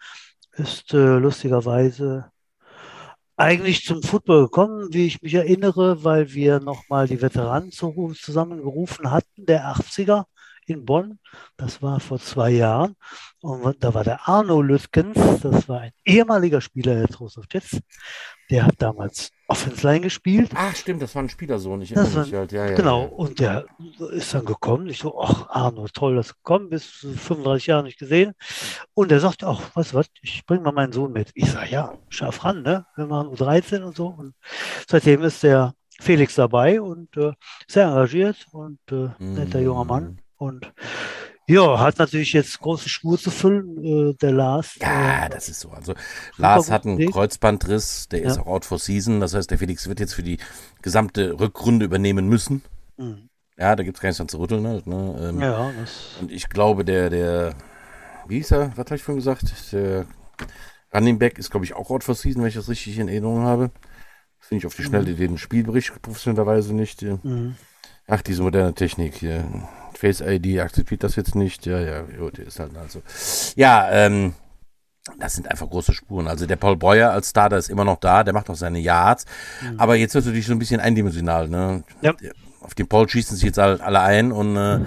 [0.56, 2.30] äh, ist äh, lustigerweise
[3.36, 9.44] eigentlich zum Football gekommen, wie ich mich erinnere, weil wir nochmal die Veteranen zusammengerufen hatten,
[9.44, 10.24] der 80er
[10.66, 11.18] in Bonn.
[11.56, 12.96] Das war vor zwei Jahren.
[13.40, 17.78] Und da war der Arno Lütkens, das war ein ehemaliger Spieler der Trost of Jets.
[18.50, 20.50] Der hat damals Offense Line gespielt.
[20.54, 21.80] Ach, stimmt, das war ein Spielersohn.
[21.80, 22.52] Ich das war, halt.
[22.52, 23.08] ja, ja, genau, ja.
[23.08, 23.66] und der
[24.10, 24.88] ist dann gekommen.
[24.88, 26.86] Ich so, ach, Arno, toll, dass du gekommen bist.
[26.86, 28.34] 35 Jahre nicht gesehen.
[28.94, 31.30] Und er sagt, ach, weißt du was, ich bringe mal meinen Sohn mit.
[31.34, 32.86] Ich sage, ja, scharf ran, ne?
[32.96, 34.08] Wir machen U13 und so.
[34.08, 34.34] Und
[34.88, 37.32] seitdem ist der Felix dabei und äh,
[37.68, 40.04] sehr engagiert und äh, netter junger Mann.
[40.04, 40.18] Mhm.
[40.38, 40.72] Und
[41.48, 44.76] ja, hat natürlich jetzt große Schuhe zu füllen, äh, der Lars.
[44.80, 45.70] Ja, äh, das ist so.
[45.70, 45.94] Also
[46.36, 48.26] Lars hat einen Kreuzbandriss, der ja.
[48.26, 49.20] ist auch out for season.
[49.20, 50.38] Das heißt, der Felix wird jetzt für die
[50.82, 52.62] gesamte Rückrunde übernehmen müssen.
[52.96, 53.28] Mhm.
[53.58, 54.86] Ja, da gibt es gar nichts dran zu rütteln halt.
[54.86, 55.16] Ne?
[55.20, 57.54] Ähm, ja, das und ich glaube, der, der,
[58.26, 59.72] wie hieß er, was habe ich vorhin gesagt?
[59.72, 60.06] Der
[60.92, 63.42] Running Back ist, glaube ich, auch out for season, wenn ich das richtig in Erinnerung
[63.42, 63.70] habe.
[64.40, 65.16] Finde ich auf die Schnelle mhm.
[65.16, 67.02] den Spielbericht professionellerweise nicht.
[67.02, 67.56] Mhm.
[68.08, 69.44] Ach, diese moderne Technik hier.
[69.94, 71.66] Face ID akzeptiert das jetzt nicht.
[71.66, 73.02] Ja, ja, gut, ist halt also.
[73.56, 74.34] Ja, ähm,
[75.18, 76.28] das sind einfach große Spuren.
[76.28, 79.24] Also der Paul Breuer als Starter ist immer noch da, der macht noch seine Yards.
[79.62, 79.80] Mhm.
[79.80, 81.48] Aber jetzt wird es natürlich so ein bisschen eindimensional.
[81.48, 81.84] Ne?
[82.02, 82.14] Ja.
[82.60, 84.80] Auf den Paul schießen sich jetzt alle ein und äh,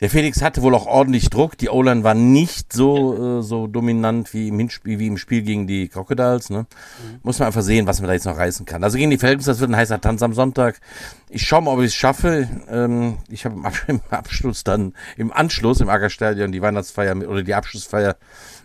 [0.00, 1.58] Der Felix hatte wohl auch ordentlich Druck.
[1.58, 5.66] Die O-Line war nicht so, äh, so dominant wie im Hinspiel, wie im Spiel gegen
[5.66, 6.48] die Crocodiles.
[6.48, 6.60] Ne?
[6.60, 7.20] Mhm.
[7.22, 8.82] Muss man einfach sehen, was man da jetzt noch reißen kann.
[8.82, 10.80] Also gegen die Falcons, das wird ein heißer Tanz am Sonntag.
[11.28, 12.48] Ich schaue mal, ob ich es schaffe.
[12.70, 13.56] Ähm, ich habe
[13.88, 18.16] im Abschluss dann, im Anschluss im Ackerstadion die Weihnachtsfeier mit, oder die Abschlussfeier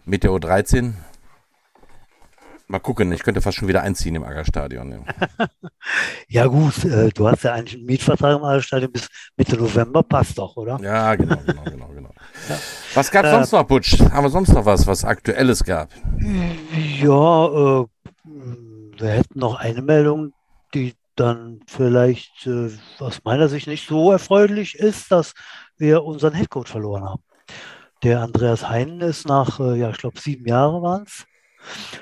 [0.06, 0.94] mit der O13.
[2.68, 4.92] Mal gucken, ich könnte fast schon wieder einziehen im Aggerstadion.
[4.92, 5.48] Ja,
[6.28, 10.38] ja gut, äh, du hast ja eigentlich einen Mietvertrag im Aggerstadion bis Mitte November, passt
[10.40, 10.80] doch, oder?
[10.82, 12.10] Ja, genau, genau, genau, genau.
[12.50, 12.58] Ja.
[12.96, 14.00] Was gab es äh, sonst noch, Butsch?
[14.00, 15.90] Haben wir sonst noch was, was Aktuelles gab?
[17.02, 17.86] Ja, äh,
[18.98, 20.34] wir hätten noch eine Meldung,
[20.74, 25.34] die dann vielleicht äh, aus meiner Sicht nicht so erfreulich ist, dass
[25.78, 27.24] wir unseren Headcoach verloren haben.
[28.04, 31.26] Der Andreas Heinen ist nach, äh, ja, ich glaube, sieben Jahre waren es,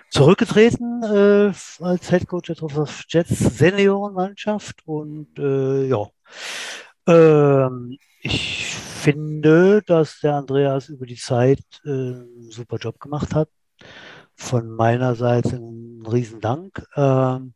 [0.10, 6.08] zurückgetreten äh, als Head Coach der Trophäus Jets Seniorenmannschaft und äh, ja,
[7.08, 8.65] ähm, ich
[9.04, 13.49] finde, dass der Andreas über die Zeit äh, einen super Job gemacht hat.
[14.36, 16.86] Von meiner Seite ein Riesendank.
[16.95, 17.54] Ähm,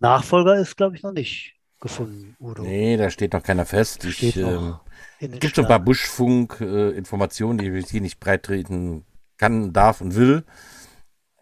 [0.00, 2.62] Nachfolger ist, glaube ich, noch nicht gefunden, Udo.
[2.62, 4.04] Nee, da steht noch keiner fest.
[4.04, 4.76] Ich, ähm,
[5.20, 9.04] es gibt schon ein paar Buschfunk-Informationen, äh, die ich hier nicht breit treten
[9.36, 10.44] kann, darf und will.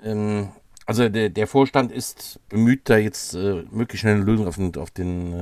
[0.02, 0.48] Ähm,
[0.87, 4.74] also der, der, Vorstand ist bemüht, da jetzt äh, möglichst schnell eine Lösung auf, den,
[4.76, 5.32] auf den,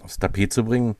[0.00, 0.96] äh, aufs Tapet zu bringen.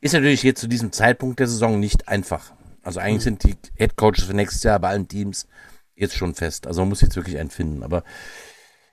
[0.00, 2.52] Ist natürlich jetzt zu diesem Zeitpunkt der Saison nicht einfach.
[2.82, 3.38] Also eigentlich mhm.
[3.38, 5.46] sind die Head Coaches für nächstes Jahr bei allen Teams
[5.94, 6.66] jetzt schon fest.
[6.66, 7.82] Also man muss jetzt wirklich einen finden.
[7.82, 8.02] Aber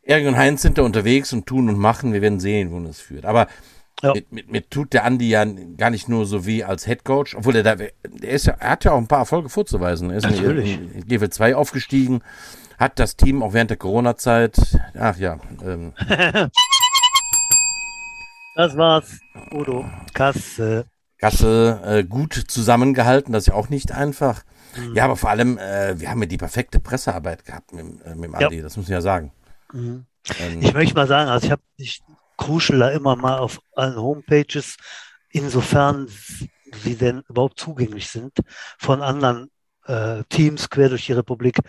[0.03, 2.13] Erik und Heinz sind da unterwegs und tun und machen.
[2.13, 3.25] Wir werden sehen, wo das führt.
[3.25, 3.47] Aber
[4.01, 4.13] ja.
[4.13, 5.45] Mir, mir, mir, tut der Andi ja
[5.77, 7.91] gar nicht nur so wie als Head Coach, obwohl er da, der
[8.29, 10.09] ist er hat ja auch ein paar Erfolge vorzuweisen.
[10.09, 10.79] Er ist Natürlich.
[10.79, 12.23] in GW 2 aufgestiegen,
[12.79, 14.57] hat das Team auch während der Corona-Zeit,
[14.97, 15.39] ach ja.
[15.63, 15.93] Ähm,
[18.55, 19.19] das war's,
[19.53, 19.85] Udo.
[20.13, 20.85] Kasse.
[21.19, 24.41] Kasse äh, gut zusammengehalten, das ist ja auch nicht einfach.
[24.75, 24.95] Mhm.
[24.95, 28.25] Ja, aber vor allem, äh, wir haben ja die perfekte Pressearbeit gehabt mit, äh, mit
[28.25, 28.63] dem Andi, ja.
[28.63, 29.31] das muss ich ja sagen.
[29.73, 30.05] Mhm.
[30.39, 32.01] Ähm, ich möchte mal sagen, also ich habe ich
[32.41, 34.77] kuschel da immer mal auf allen Homepages,
[35.29, 38.33] insofern sie denn überhaupt zugänglich sind,
[38.79, 39.51] von anderen
[39.85, 41.59] äh, Teams quer durch die Republik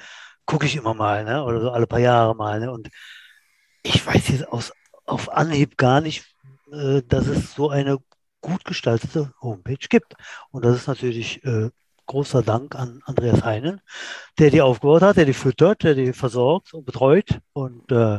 [0.46, 1.44] gucke ich immer mal, ne?
[1.44, 2.58] oder so alle paar Jahre mal.
[2.58, 2.70] Ne?
[2.72, 2.88] Und
[3.82, 4.72] ich weiß jetzt aus,
[5.04, 6.24] auf Anhieb gar nicht,
[6.72, 7.98] äh, dass es so eine
[8.40, 10.14] gut gestaltete Homepage gibt.
[10.50, 11.70] Und das ist natürlich äh,
[12.06, 13.80] großer Dank an Andreas Heinen,
[14.38, 17.40] der die aufgebaut hat, der die füttert, der die versorgt und betreut.
[17.52, 18.18] Und äh,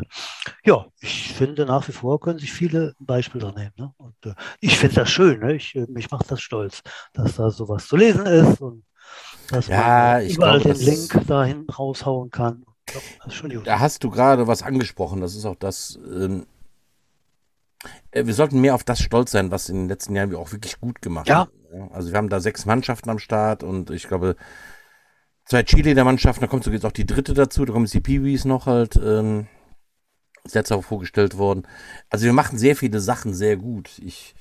[0.63, 3.73] ja, ich finde nach wie vor können sich viele Beispiele dran nehmen.
[3.77, 3.93] Ne?
[3.97, 5.39] Und äh, ich finde das schön.
[5.39, 5.55] Ne?
[5.55, 6.81] Ich, äh, mich macht das stolz,
[7.13, 8.83] dass da sowas zu lesen ist und
[9.49, 12.65] dass ja, man überall glaub, den Link dahin raushauen kann.
[13.63, 15.21] Da hast du gerade was angesprochen.
[15.21, 15.99] Das ist auch das.
[16.05, 16.45] Ähm,
[18.11, 20.51] äh, wir sollten mehr auf das stolz sein, was in den letzten Jahren wir auch
[20.51, 21.39] wirklich gut gemacht ja.
[21.39, 21.51] haben.
[21.91, 24.35] Also wir haben da sechs Mannschaften am Start und ich glaube
[25.45, 26.41] zwei Chile der Mannschaften.
[26.41, 27.65] Da kommt so jetzt auch die dritte dazu.
[27.65, 28.95] Da kommen jetzt die Peewees noch halt.
[28.95, 29.47] Ähm,
[30.43, 31.67] ist letzte auch vorgestellt worden.
[32.09, 33.99] Also wir machen sehr viele Sachen sehr gut.
[34.03, 34.35] Ich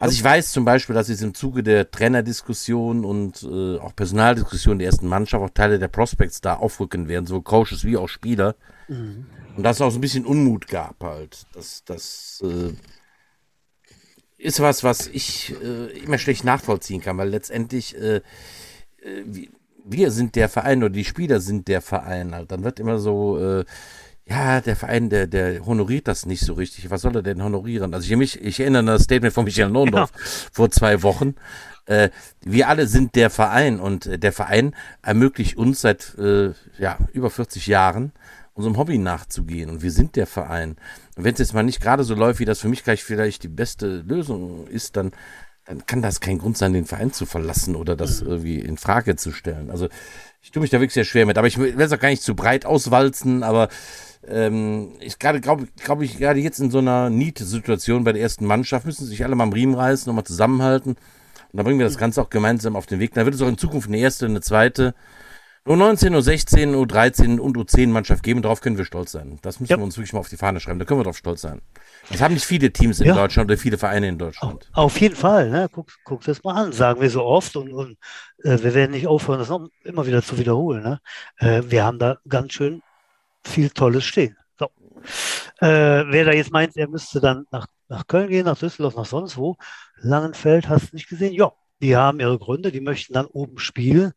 [0.00, 4.78] also ich weiß zum Beispiel, dass jetzt im Zuge der Trainerdiskussion und äh, auch Personaldiskussion
[4.78, 8.56] der ersten Mannschaft auch Teile der Prospects da aufrücken werden, so Coaches wie auch Spieler.
[8.88, 9.26] Mhm.
[9.58, 11.44] Und dass es auch so ein bisschen Unmut gab halt.
[11.52, 12.72] Das, das äh,
[14.40, 18.22] ist was, was ich äh, immer schlecht nachvollziehen kann, weil letztendlich äh, äh,
[19.84, 22.50] wir sind der Verein oder die Spieler sind der Verein halt.
[22.50, 23.64] Dann wird immer so äh,
[24.26, 26.90] ja, der Verein, der, der honoriert das nicht so richtig.
[26.90, 27.92] Was soll er denn honorieren?
[27.94, 30.20] Also ich, mich, ich erinnere an das Statement von Michael Lohndorf ja.
[30.52, 31.34] vor zwei Wochen.
[31.86, 32.10] Äh,
[32.42, 37.30] wir alle sind der Verein und äh, der Verein ermöglicht uns seit äh, ja, über
[37.30, 38.12] 40 Jahren
[38.54, 40.76] unserem Hobby nachzugehen und wir sind der Verein.
[41.16, 43.42] Und wenn es jetzt mal nicht gerade so läuft, wie das für mich gleich vielleicht
[43.42, 45.12] die beste Lösung ist, dann,
[45.66, 48.28] dann kann das kein Grund sein, den Verein zu verlassen oder das mhm.
[48.28, 49.70] irgendwie in Frage zu stellen.
[49.70, 49.88] Also
[50.42, 52.22] ich tue mich da wirklich sehr schwer mit, aber ich will es auch gar nicht
[52.22, 53.68] zu breit auswalzen, aber
[54.26, 58.44] ähm, ich gerade glaube glaub ich gerade jetzt in so einer Need-Situation bei der ersten
[58.44, 60.96] Mannschaft müssen sich alle mal am Riemen reißen, nochmal zusammenhalten.
[61.52, 63.14] Und dann bringen wir das Ganze auch gemeinsam auf den Weg.
[63.14, 64.94] Dann wird es auch in Zukunft eine erste, eine zweite,
[65.70, 68.42] U19, U16, U13 und U10 Mannschaft geben.
[68.42, 69.38] Darauf können wir stolz sein.
[69.42, 69.78] Das müssen ja.
[69.78, 70.80] wir uns wirklich mal auf die Fahne schreiben.
[70.80, 71.62] Da können wir drauf stolz sein.
[72.10, 73.14] Das haben nicht viele Teams in ja.
[73.14, 74.68] Deutschland oder viele Vereine in Deutschland.
[74.72, 75.48] Auf, jeden Fall.
[75.48, 75.68] Ne?
[75.70, 76.72] Guck, guck das mal an.
[76.72, 77.98] Sagen wir so oft und, und
[78.42, 80.82] äh, wir werden nicht aufhören, das noch immer wieder zu wiederholen.
[80.82, 81.00] Ne?
[81.36, 82.82] Äh, wir haben da ganz schön
[83.44, 84.36] viel Tolles stehen.
[84.58, 84.66] So.
[85.60, 89.06] Äh, wer da jetzt meint, er müsste dann nach, nach Köln gehen, nach Düsseldorf, nach
[89.06, 89.56] sonst wo,
[90.00, 91.32] Langenfeld, hast du nicht gesehen?
[91.32, 94.14] Ja, die haben ihre Gründe, die möchten dann oben spielen.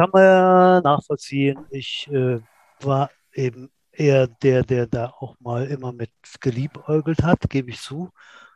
[0.00, 1.66] Kann man ja nachvollziehen.
[1.68, 2.40] Ich äh,
[2.80, 6.10] war eben eher der, der da auch mal immer mit
[6.40, 8.10] geliebäugelt hat, gebe ich zu.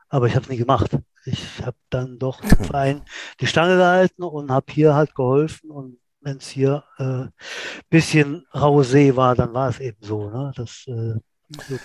[0.08, 0.96] Aber ich habe es nie gemacht.
[1.26, 3.02] ich habe dann doch dem Verein
[3.40, 5.70] die Stange gehalten und habe hier halt geholfen.
[5.70, 10.30] Und wenn es hier ein äh, bisschen raue See war, dann war es eben so.
[10.30, 10.50] Ne?
[10.56, 11.18] Das äh,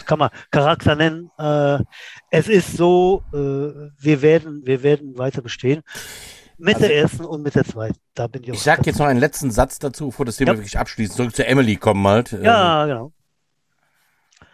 [0.06, 1.32] kann man Charakter nennen.
[1.38, 1.80] Äh,
[2.32, 5.84] es ist so, äh, wir, werden, wir werden weiter bestehen.
[6.60, 7.98] Mit also, der ersten und mit der zweiten.
[8.14, 10.58] Da bin ich Ich sage jetzt noch einen letzten Satz dazu, bevor das Thema ja.
[10.58, 11.14] wirklich abschließt.
[11.14, 12.34] Zurück zu Emily kommen halt.
[12.34, 13.14] Ja, ähm, genau.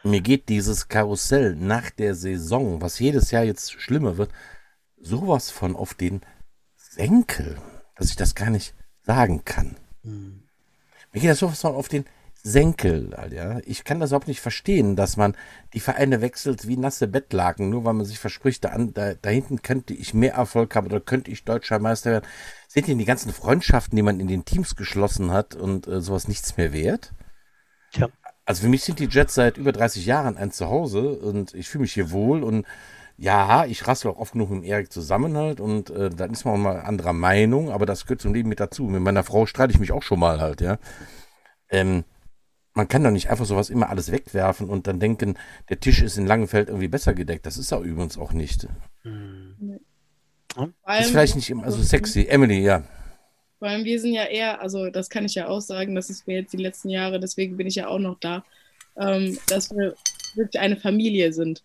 [0.03, 4.29] Mir geht dieses Karussell nach der Saison, was jedes Jahr jetzt schlimmer wird,
[5.01, 6.21] sowas von auf den
[6.75, 7.57] Senkel,
[7.95, 9.75] dass ich das gar nicht sagen kann.
[10.03, 10.43] Hm.
[11.11, 12.05] Mir geht das sowas von auf den
[12.47, 13.59] Senkel, ja.
[13.65, 15.35] Ich kann das überhaupt nicht verstehen, dass man
[15.73, 19.63] die Vereine wechselt wie nasse Bettlaken, nur weil man sich verspricht, da, da, da hinten
[19.63, 22.27] könnte ich mehr Erfolg haben oder könnte ich deutscher Meister werden.
[22.67, 26.27] Sind denn die ganzen Freundschaften, die man in den Teams geschlossen hat und äh, sowas
[26.27, 27.13] nichts mehr wert?
[27.93, 28.09] Ja.
[28.45, 31.81] Also für mich sind die Jets seit über 30 Jahren ein Zuhause und ich fühle
[31.81, 32.67] mich hier wohl und
[33.17, 36.53] ja, ich rassel auch oft genug mit Erik zusammen halt und äh, dann ist man
[36.53, 38.83] auch mal anderer Meinung, aber das gehört zum Leben mit dazu.
[38.83, 40.77] Mit meiner Frau streite ich mich auch schon mal halt, ja.
[41.69, 42.03] Ähm,
[42.75, 45.37] man kann doch nicht einfach sowas immer alles wegwerfen und dann denken,
[45.69, 47.45] der Tisch ist in Langenfeld irgendwie besser gedeckt.
[47.45, 48.67] Das ist er übrigens auch nicht.
[49.03, 49.79] Mhm.
[50.99, 52.27] Ist vielleicht nicht immer so sexy.
[52.27, 52.83] Emily, ja.
[53.59, 56.27] Vor allem, wir sind ja eher, also das kann ich ja auch sagen, das ist
[56.27, 58.43] mir jetzt die letzten Jahre, deswegen bin ich ja auch noch da,
[58.97, 59.95] ähm, dass wir
[60.35, 61.63] wirklich eine Familie sind.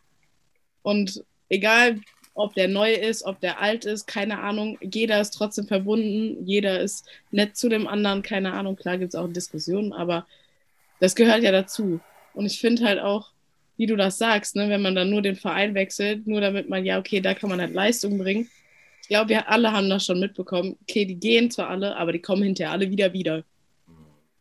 [0.83, 2.01] Und egal,
[2.35, 6.81] ob der neu ist, ob der alt ist, keine Ahnung, jeder ist trotzdem verbunden, jeder
[6.81, 10.27] ist nett zu dem anderen, keine Ahnung, klar gibt es auch Diskussionen, aber
[11.01, 12.01] das gehört ja dazu.
[12.35, 13.33] Und ich finde halt auch,
[13.77, 16.85] wie du das sagst, ne, wenn man dann nur den Verein wechselt, nur damit man,
[16.85, 18.49] ja, okay, da kann man halt Leistung bringen.
[19.03, 20.77] Ich glaube, wir alle haben das schon mitbekommen.
[20.83, 23.43] Okay, die gehen zwar alle, aber die kommen hinterher alle wieder wieder.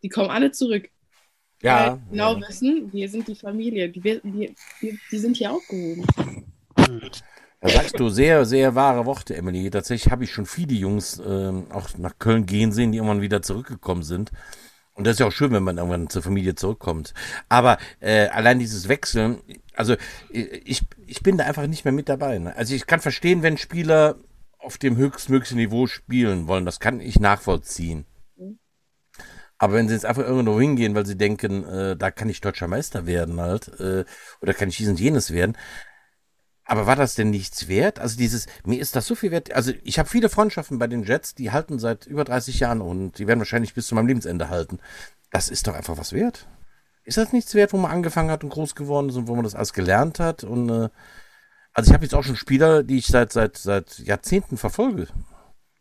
[0.04, 0.89] Die kommen alle zurück.
[1.62, 1.91] Ja.
[1.91, 2.48] Weil genau ja.
[2.48, 3.89] wissen, wir sind die Familie.
[3.89, 6.06] Die, die, die, die sind hier aufgehoben.
[7.62, 9.69] Da sagst du sehr, sehr wahre Worte, Emily.
[9.69, 13.41] Tatsächlich habe ich schon viele Jungs ähm, auch nach Köln gehen sehen, die irgendwann wieder
[13.41, 14.32] zurückgekommen sind.
[15.00, 17.14] Und das ist ja auch schön, wenn man irgendwann zur Familie zurückkommt.
[17.48, 19.40] Aber äh, allein dieses Wechseln,
[19.74, 19.96] also
[20.30, 22.38] ich, ich bin da einfach nicht mehr mit dabei.
[22.38, 22.54] Ne?
[22.58, 24.18] Also ich kann verstehen, wenn Spieler
[24.58, 26.66] auf dem höchstmöglichen Niveau spielen wollen.
[26.66, 28.04] Das kann ich nachvollziehen.
[29.58, 32.68] Aber wenn sie jetzt einfach irgendwo hingehen, weil sie denken, äh, da kann ich deutscher
[32.68, 34.04] Meister werden halt, äh,
[34.42, 35.56] oder kann ich dies und jenes werden,
[36.70, 37.98] aber war das denn nichts wert?
[37.98, 39.52] Also dieses, mir ist das so viel wert.
[39.54, 43.18] Also ich habe viele Freundschaften bei den Jets, die halten seit über 30 Jahren und
[43.18, 44.78] die werden wahrscheinlich bis zu meinem Lebensende halten.
[45.32, 46.48] Das ist doch einfach was wert.
[47.06, 49.46] Ist das nichts wert, wo man angefangen hat und groß geworden ist und wo man
[49.46, 50.44] das alles gelernt hat?
[50.44, 50.90] Und äh,
[51.74, 55.08] also ich habe jetzt auch schon Spieler, die ich seit seit seit Jahrzehnten verfolge.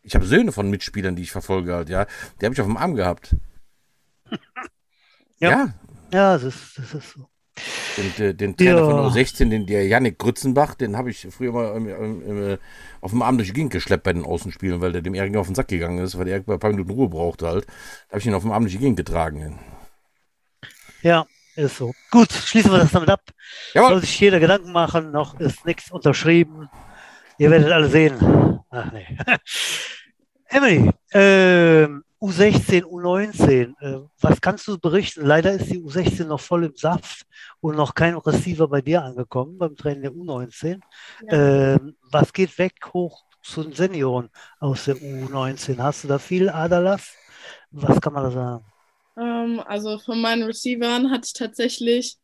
[0.01, 2.07] Ich habe Söhne von Mitspielern, die ich verfolge halt, ja.
[2.41, 3.35] Die habe ich auf dem Arm gehabt.
[5.37, 5.51] ja.
[5.51, 5.73] Ja,
[6.11, 7.29] ja das, ist, das ist so.
[7.97, 8.85] Den, äh, den Trainer ja.
[8.85, 12.57] von U16, den der Yannick Grützenbach, den habe ich früher mal im, im, im,
[13.01, 15.47] auf dem Arm durch die Gegend geschleppt bei den Außenspielen, weil der dem Erik auf
[15.47, 17.65] den Sack gegangen ist, weil der ein paar Minuten Ruhe brauchte halt.
[17.67, 19.59] Da habe ich ihn auf dem Arm durch die Gegend getragen.
[21.01, 21.93] Ja, ist so.
[22.11, 23.21] Gut, schließen wir das damit ab.
[23.73, 23.89] Jawohl.
[23.89, 26.69] Soll sich jeder Gedanken machen, noch ist nichts unterschrieben.
[27.37, 28.59] Ihr werdet alle sehen.
[28.69, 29.07] Ach nee.
[30.49, 35.25] Emily, ähm, U16, U19, äh, was kannst du berichten?
[35.25, 37.25] Leider ist die U16 noch voll im Saft
[37.61, 40.81] und noch kein Receiver bei dir angekommen beim Training der U19.
[41.29, 41.75] Ja.
[41.75, 44.29] Ähm, was geht weg hoch zu den Senioren
[44.59, 45.77] aus der U19?
[45.77, 47.13] Hast du da viel Aderlass?
[47.71, 48.65] Was kann man da sagen?
[49.17, 52.17] Ähm, also von meinen Receivern hatte ich tatsächlich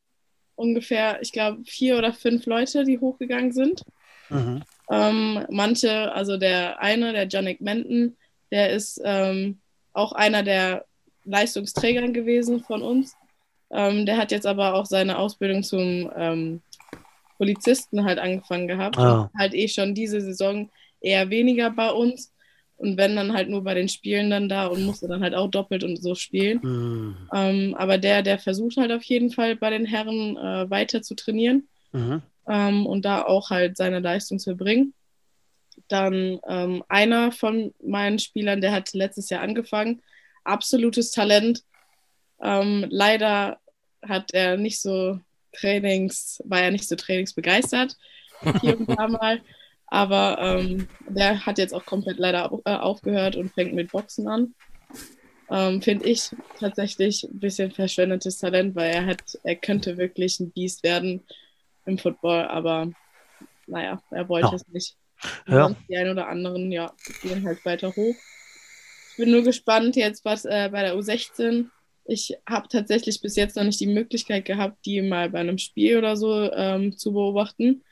[0.55, 3.83] ungefähr, ich glaube, vier oder fünf Leute, die hochgegangen sind.
[4.29, 4.61] Mhm.
[4.89, 8.17] Ähm, manche, also der eine, der Janik Menten,
[8.51, 9.61] der ist ähm,
[9.95, 10.85] auch einer der
[11.23, 13.15] Leistungsträgern gewesen von uns.
[13.71, 16.61] Ähm, der hat jetzt aber auch seine Ausbildung zum ähm,
[17.37, 18.97] Polizisten halt angefangen gehabt.
[18.97, 19.29] Ah.
[19.37, 20.69] Halt eh schon diese Saison
[21.01, 22.31] eher weniger bei uns.
[22.77, 25.49] Und wenn dann halt nur bei den Spielen dann da und musste dann halt auch
[25.49, 26.59] doppelt und so spielen.
[26.61, 27.15] Mhm.
[27.33, 31.15] Ähm, aber der, der versucht halt auf jeden Fall bei den Herren äh, weiter zu
[31.15, 32.21] trainieren mhm.
[32.47, 34.93] ähm, und da auch halt seine Leistung zu bringen.
[35.87, 40.01] Dann ähm, einer von meinen Spielern, der hat letztes Jahr angefangen,
[40.43, 41.63] absolutes Talent.
[42.41, 43.59] Ähm, leider
[44.01, 45.19] hat er nicht so
[45.51, 47.95] Trainings, war er nicht so trainingsbegeistert,
[48.61, 49.41] hier und da mal.
[49.87, 54.55] Aber ähm, der hat jetzt auch komplett leider äh, aufgehört und fängt mit Boxen an.
[55.49, 60.51] Ähm, Finde ich tatsächlich ein bisschen verschwendetes Talent, weil er hat, er könnte wirklich ein
[60.51, 61.23] Biest werden
[61.85, 62.91] im Football, aber
[63.67, 64.55] naja, er wollte ja.
[64.55, 64.95] es nicht.
[65.47, 65.75] Ja.
[65.89, 68.15] Die einen oder anderen, ja, gehen halt weiter hoch.
[69.11, 71.67] Ich bin nur gespannt jetzt, was äh, bei der U16.
[72.05, 75.97] Ich habe tatsächlich bis jetzt noch nicht die Möglichkeit gehabt, die mal bei einem Spiel
[75.97, 77.83] oder so ähm, zu beobachten.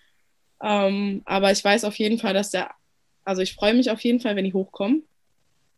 [0.62, 2.72] Ähm, aber ich weiß auf jeden Fall, dass der,
[3.24, 5.04] also ich freue mich auf jeden Fall, wenn die hochkommen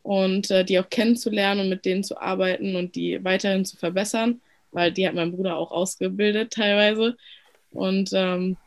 [0.04, 4.42] und äh, die auch kennenzulernen und mit denen zu arbeiten und die weiterhin zu verbessern,
[4.72, 7.18] weil die hat mein Bruder auch ausgebildet teilweise.
[7.72, 8.58] Und ähm,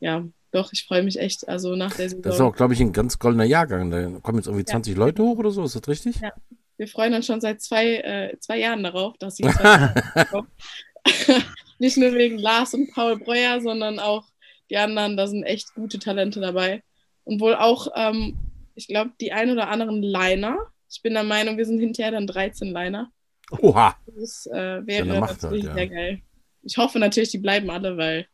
[0.00, 1.48] ja, doch, ich freue mich echt.
[1.48, 2.22] Also nach der Saison.
[2.22, 3.90] Das ist auch, glaube ich, ein ganz goldener Jahrgang.
[3.90, 4.98] Da kommen jetzt irgendwie 20 ja.
[4.98, 6.20] Leute hoch oder so, ist das richtig?
[6.20, 6.32] Ja.
[6.78, 9.44] Wir freuen uns schon seit zwei, äh, zwei Jahren darauf, dass sie
[11.78, 14.24] Nicht nur wegen Lars und Paul Breuer, sondern auch
[14.70, 16.82] die anderen, da sind echt gute Talente dabei.
[17.24, 18.38] Und wohl auch, ähm,
[18.74, 20.56] ich glaube, die ein oder anderen Liner.
[20.90, 23.10] Ich bin der Meinung, wir sind hinterher dann 13 Liner.
[23.50, 23.96] Oha!
[24.06, 25.74] Das äh, wäre ja, natürlich halt, ja.
[25.74, 26.22] sehr geil.
[26.62, 28.26] Ich hoffe natürlich, die bleiben alle, weil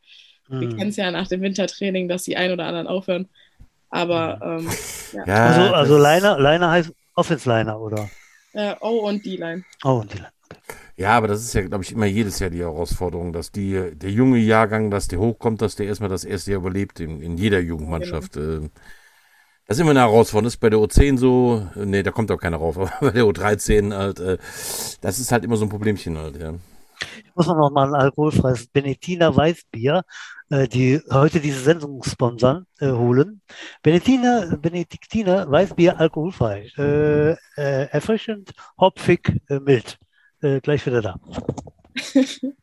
[0.48, 0.60] hm.
[0.60, 3.28] wir kennen es ja nach dem Wintertraining, dass die ein oder anderen aufhören.
[3.90, 4.68] Aber ähm,
[5.12, 5.26] ja.
[5.26, 5.46] ja.
[5.46, 8.08] Also, also Liner, Liner heißt Offense-Liner, oder?
[8.54, 9.64] Äh, o und D-Line.
[9.84, 10.30] O und D-Line.
[10.96, 14.10] Ja, aber das ist ja, glaube ich, immer jedes Jahr die Herausforderung, dass die, der
[14.10, 17.60] junge Jahrgang, dass der hochkommt, dass der erstmal das erste Jahr überlebt in, in jeder
[17.60, 18.34] Jugendmannschaft.
[18.34, 18.68] Genau.
[19.66, 20.44] Das ist immer eine Herausforderung.
[20.44, 23.24] Das ist bei der U10 so, nee, da kommt auch keiner rauf, aber bei der
[23.24, 24.38] U13 halt, äh,
[25.00, 26.54] das ist halt immer so ein Problemchen halt, ja.
[27.00, 30.02] Ich muss noch mal ein alkoholfreies Benettina Weißbier,
[30.50, 33.40] äh, die heute diese Sendung sponsern, äh, holen.
[33.82, 36.68] Benettina, Benedictina Weißbier alkoholfrei.
[36.76, 37.36] Äh, äh
[37.90, 39.98] erfrischend, hopfig, äh, mild.
[40.40, 41.20] Äh, gleich wieder da.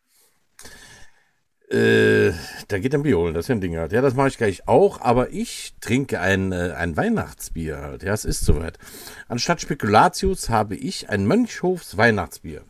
[1.69, 2.33] Äh,
[2.67, 3.91] da geht ein Bier holen, das ist ein Ding halt.
[3.91, 8.01] Ja, das mache ich gleich auch, aber ich trinke ein, äh, ein Weihnachtsbier halt.
[8.01, 8.79] Ja, es ist soweit.
[9.27, 12.63] Anstatt Spekulatius habe ich ein Mönchhofs Weihnachtsbier.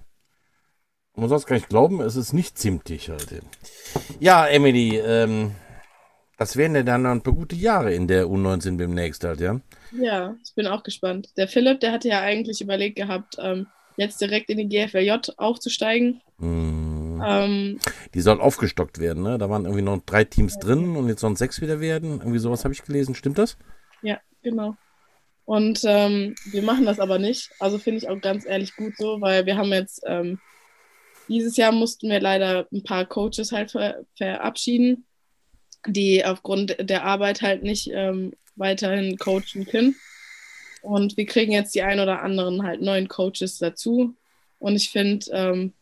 [1.15, 3.41] Man soll es gar nicht glauben, es ist nicht zimtig halt.
[4.19, 5.51] Ja, Emily, ähm,
[6.37, 9.59] das wären ja dann ein paar gute Jahre in der U19 demnächst halt, ja?
[9.91, 11.29] Ja, ich bin auch gespannt.
[11.35, 13.67] Der Philipp, der hatte ja eigentlich überlegt gehabt, ähm,
[13.97, 16.21] jetzt direkt in die GFLJ aufzusteigen.
[16.37, 17.21] Mm.
[17.21, 17.79] Ähm,
[18.13, 19.37] die soll aufgestockt werden, ne?
[19.37, 20.61] Da waren irgendwie noch drei Teams ja.
[20.61, 22.19] drin und jetzt sollen sechs wieder werden.
[22.19, 23.15] Irgendwie sowas habe ich gelesen.
[23.15, 23.57] Stimmt das?
[24.01, 24.75] Ja, genau.
[25.43, 27.51] Und ähm, wir machen das aber nicht.
[27.59, 30.39] Also finde ich auch ganz ehrlich gut so, weil wir haben jetzt, ähm,
[31.29, 35.05] dieses Jahr mussten wir leider ein paar Coaches halt ver verabschieden,
[35.87, 39.95] die aufgrund der Arbeit halt nicht ähm, weiterhin coachen können.
[40.81, 44.15] Und wir kriegen jetzt die ein oder anderen halt neuen Coaches dazu.
[44.59, 45.73] Und ich finde, ähm,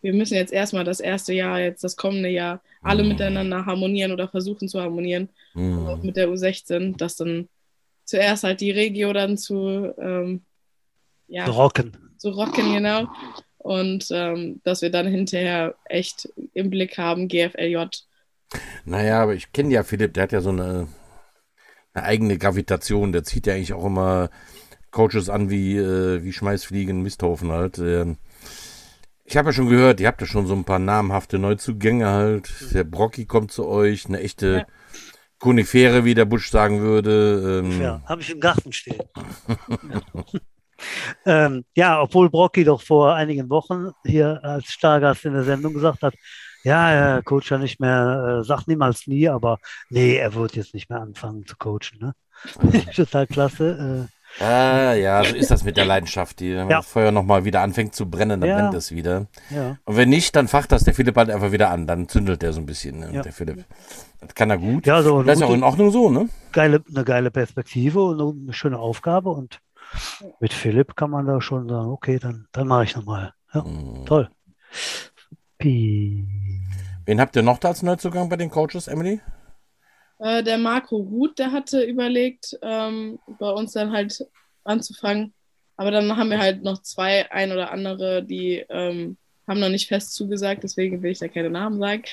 [0.00, 3.10] wir müssen jetzt erstmal das erste Jahr, jetzt das kommende Jahr, alle mhm.
[3.10, 5.28] miteinander harmonieren oder versuchen zu harmonieren.
[5.54, 5.86] Mhm.
[5.86, 7.48] Auch mit der U16, dass dann
[8.04, 10.42] zuerst halt die Regio dann zu, ähm,
[11.28, 11.96] ja, zu rocken.
[12.18, 13.08] Zu rocken, genau.
[13.62, 17.86] Und ähm, dass wir dann hinterher echt im Blick haben, GFLJ.
[18.84, 20.88] Naja, aber ich kenne ja Philipp, der hat ja so eine
[21.94, 23.12] eine eigene Gravitation.
[23.12, 24.30] Der zieht ja eigentlich auch immer
[24.90, 27.78] Coaches an wie, äh, wie Schmeißfliegen, Misthofen halt.
[27.78, 28.18] Ähm,
[29.24, 32.52] ich habe ja schon gehört, ihr habt ja schon so ein paar namhafte Neuzugänge halt.
[32.74, 34.66] Der Brocky kommt zu euch, eine echte ja.
[35.38, 37.62] Konifere, wie der Busch sagen würde.
[37.64, 39.02] Ähm, ja, habe ich im Garten stehen.
[41.26, 46.02] ähm, ja, obwohl Brocky doch vor einigen Wochen hier als Stargast in der Sendung gesagt
[46.02, 46.14] hat,
[46.64, 49.58] ja, er coacht ja nicht mehr, äh, sagt niemals nie, aber
[49.90, 51.98] nee, er wird jetzt nicht mehr anfangen zu coachen.
[52.00, 52.14] Ne?
[52.94, 54.08] Total klasse.
[54.08, 54.42] Äh.
[54.42, 56.40] Ah, ja, so ist das mit der Leidenschaft.
[56.40, 56.78] Die, wenn ja.
[56.78, 58.56] das Feuer nochmal wieder anfängt zu brennen, dann ja.
[58.58, 59.26] brennt es wieder.
[59.50, 59.76] Ja.
[59.84, 61.86] Und wenn nicht, dann facht das der Philipp halt einfach wieder an.
[61.86, 63.20] Dann zündelt er so ein bisschen, ne?
[63.22, 63.66] der Philipp.
[64.20, 64.86] Das kann er gut.
[64.86, 66.28] Ja, so das ist auch in Ordnung so, ne?
[66.52, 69.30] Geile, eine geile Perspektive und eine schöne Aufgabe.
[69.30, 69.58] Und
[70.40, 73.34] mit Philipp kann man da schon sagen, okay, dann, dann mache ich nochmal.
[73.52, 74.06] Ja, mhm.
[74.06, 74.28] toll.
[75.58, 79.20] Wen habt ihr noch da als Neuzugang bei den Coaches, Emily?
[80.18, 84.24] Äh, der Marco Ruth, der hatte überlegt, ähm, bei uns dann halt
[84.64, 85.34] anzufangen.
[85.76, 89.16] Aber dann haben wir halt noch zwei, ein oder andere, die ähm,
[89.48, 92.04] haben noch nicht fest zugesagt, deswegen will ich da keine Namen sagen.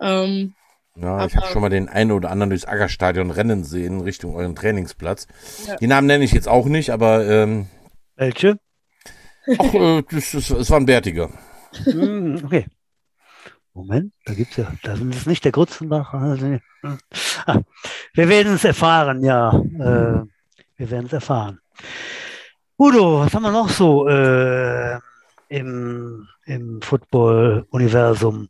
[0.00, 0.54] Ähm,
[0.96, 4.54] ja, ich habe schon mal den einen oder anderen durchs Aggerstadion rennen sehen, Richtung euren
[4.54, 5.26] Trainingsplatz.
[5.66, 5.76] Ja.
[5.76, 7.26] Die Namen nenne ich jetzt auch nicht, aber.
[7.26, 7.66] Ähm,
[8.16, 8.58] Welche?
[9.58, 11.30] Ach, äh, das, das, das war ein Bärtiger.
[11.84, 12.66] Hm, okay.
[13.74, 16.12] Moment, da gibt's ja, da ist es nicht der Grutzenbach.
[16.12, 16.58] Also,
[17.46, 17.60] ah,
[18.12, 19.50] wir werden es erfahren, ja.
[19.50, 20.26] Äh,
[20.76, 21.58] wir werden es erfahren.
[22.78, 24.98] Udo, was haben wir noch so äh,
[25.48, 28.48] im, im Football-Universum?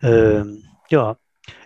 [0.00, 0.44] Äh,
[0.90, 1.16] ja,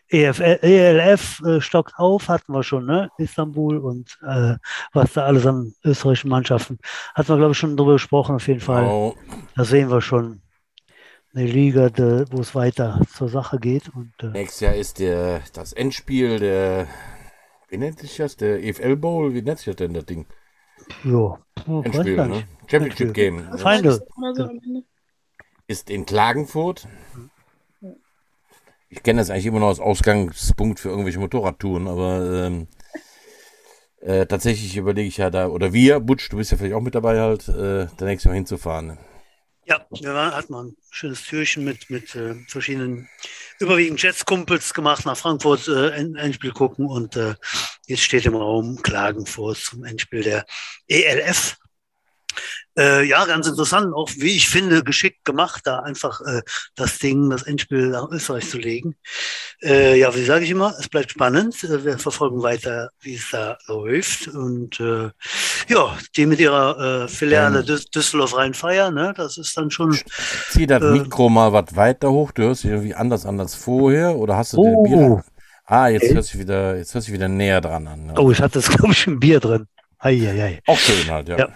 [0.09, 3.11] EFL, ELF äh, stockt auf, hatten wir schon, ne?
[3.19, 4.55] Istanbul und äh,
[4.93, 6.79] was da alles an österreichischen Mannschaften.
[7.15, 8.85] Hatten wir, glaube ich, schon drüber gesprochen, auf jeden Fall.
[8.85, 9.17] Oh.
[9.57, 10.43] Das sehen wir schon
[11.35, 11.91] eine Liga,
[12.31, 13.91] wo es weiter zur Sache geht.
[13.95, 16.87] Und, äh, Nächstes Jahr ist der, das Endspiel der,
[17.69, 18.37] wie nennt sich das?
[18.37, 20.27] Der EFL Bowl, wie nennt sich das denn das Ding?
[21.05, 22.45] Ja, Endspiel, ne?
[22.69, 23.59] Championship Game.
[23.59, 24.07] Feinde.
[25.67, 26.87] Ist in Klagenfurt.
[28.97, 32.67] Ich kenne das eigentlich immer noch als Ausgangspunkt für irgendwelche Motorradtouren, aber ähm,
[34.01, 36.95] äh, tatsächlich überlege ich ja da, oder wir, Butsch, du bist ja vielleicht auch mit
[36.95, 38.99] dabei halt, äh, da nächstes Mal hinzufahren.
[39.67, 43.09] Ja, wir waren, hatten mal ein schönes Türchen mit, mit äh, verschiedenen,
[43.61, 47.35] überwiegend Jets-Kumpels gemacht, nach Frankfurt äh, Endspiel gucken und äh,
[47.87, 50.47] jetzt steht im Raum Klagenfurt zum Endspiel der
[50.89, 51.59] ELF.
[52.79, 56.43] Äh, ja, ganz interessant, auch wie ich finde, geschickt gemacht, da einfach äh,
[56.75, 58.97] das Ding, das Endspiel nach Österreich zu legen.
[59.63, 61.63] Äh, ja, wie sage ich immer, es bleibt spannend.
[61.65, 64.29] Äh, wir verfolgen weiter, wie es da läuft.
[64.29, 65.11] Und äh,
[65.69, 67.67] ja, die mit ihrer äh, Filiale Ähm.
[67.67, 69.99] Düs Düsseldorf Rhein-Feier, ne, das ist dann schon.
[70.51, 70.91] Zieh das Äh.
[70.91, 74.53] Mikro mal was weiter hoch, du hörst dich irgendwie anders an als vorher, oder hast
[74.53, 74.85] du Oh.
[74.85, 75.25] den Bier?
[75.65, 78.07] Ah, jetzt hörst du wieder, jetzt hörst du wieder näher dran an.
[78.09, 78.19] Ja.
[78.19, 79.67] Oh, ich hatte, glaube ich, ein Bier drin.
[79.99, 80.61] Eieiei.
[80.67, 81.39] Auch schön halt, ja.
[81.39, 81.49] Ja.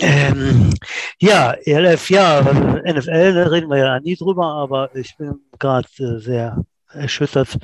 [0.00, 0.74] Ähm,
[1.20, 6.18] ja, ELF, ja, NFL, da reden wir ja nie drüber, aber ich bin gerade äh,
[6.18, 6.58] sehr
[6.92, 7.56] erschüttert.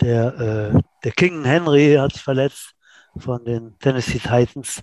[0.00, 2.72] Der, äh, der King Henry hat sich verletzt
[3.18, 4.80] von den Tennessee Titans.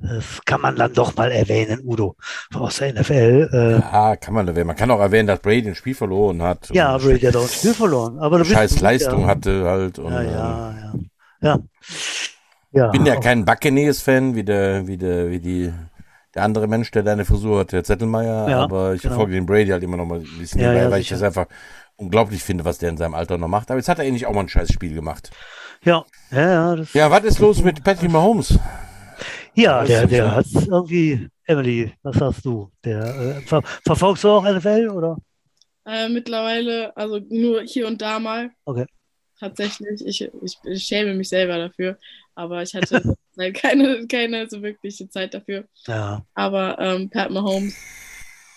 [0.00, 2.14] Das kann man dann doch mal erwähnen, Udo,
[2.54, 3.48] aus der NFL.
[3.52, 4.68] Äh, Ja, kann man erwähnen.
[4.68, 6.68] Man kann auch erwähnen, dass Brady ein Spiel verloren hat.
[6.72, 8.18] ja, Brady hat auch ein Spiel verloren.
[8.20, 9.98] Aber du bist- scheiß Leistung ja, hatte halt.
[9.98, 10.92] Und, Ja, äh, ja, ja.
[11.40, 11.58] Ja.
[12.72, 15.72] ja bin ja auch- kein Buccaneers-Fan, wie der, wie der, wie die,
[16.34, 19.14] der andere Mensch, der deine Frisur hat, der Zettelmeier, Ja, aber ich genau.
[19.14, 21.20] verfolge den Brady halt immer noch mal ein bisschen Ja, nebenbei, ja, weil ich sicher.
[21.20, 21.46] das einfach
[21.96, 23.70] unglaublich finde, was der in seinem Alter noch macht.
[23.70, 25.30] Aber jetzt hat er endlich auch mal ein scheiß Spiel gemacht.
[25.84, 26.76] Ja, ja, ja.
[26.76, 28.58] Das, Ja, was ist los mit Patrick Mahomes?
[29.54, 32.70] Ja, der, nicht, der hat irgendwie, Emily, was sagst du?
[32.84, 35.16] Der, äh, ver verfolgst du auch NFL oder?
[35.86, 38.50] Äh, mittlerweile, also nur hier und da mal.
[38.64, 38.86] Okay.
[39.40, 41.96] Tatsächlich, ich, ich, ich schäme mich selber dafür,
[42.34, 43.02] aber ich hatte
[43.38, 45.64] halt keine, keine so wirkliche Zeit dafür.
[45.86, 47.74] Ja, Aber ähm, Pat Mahomes,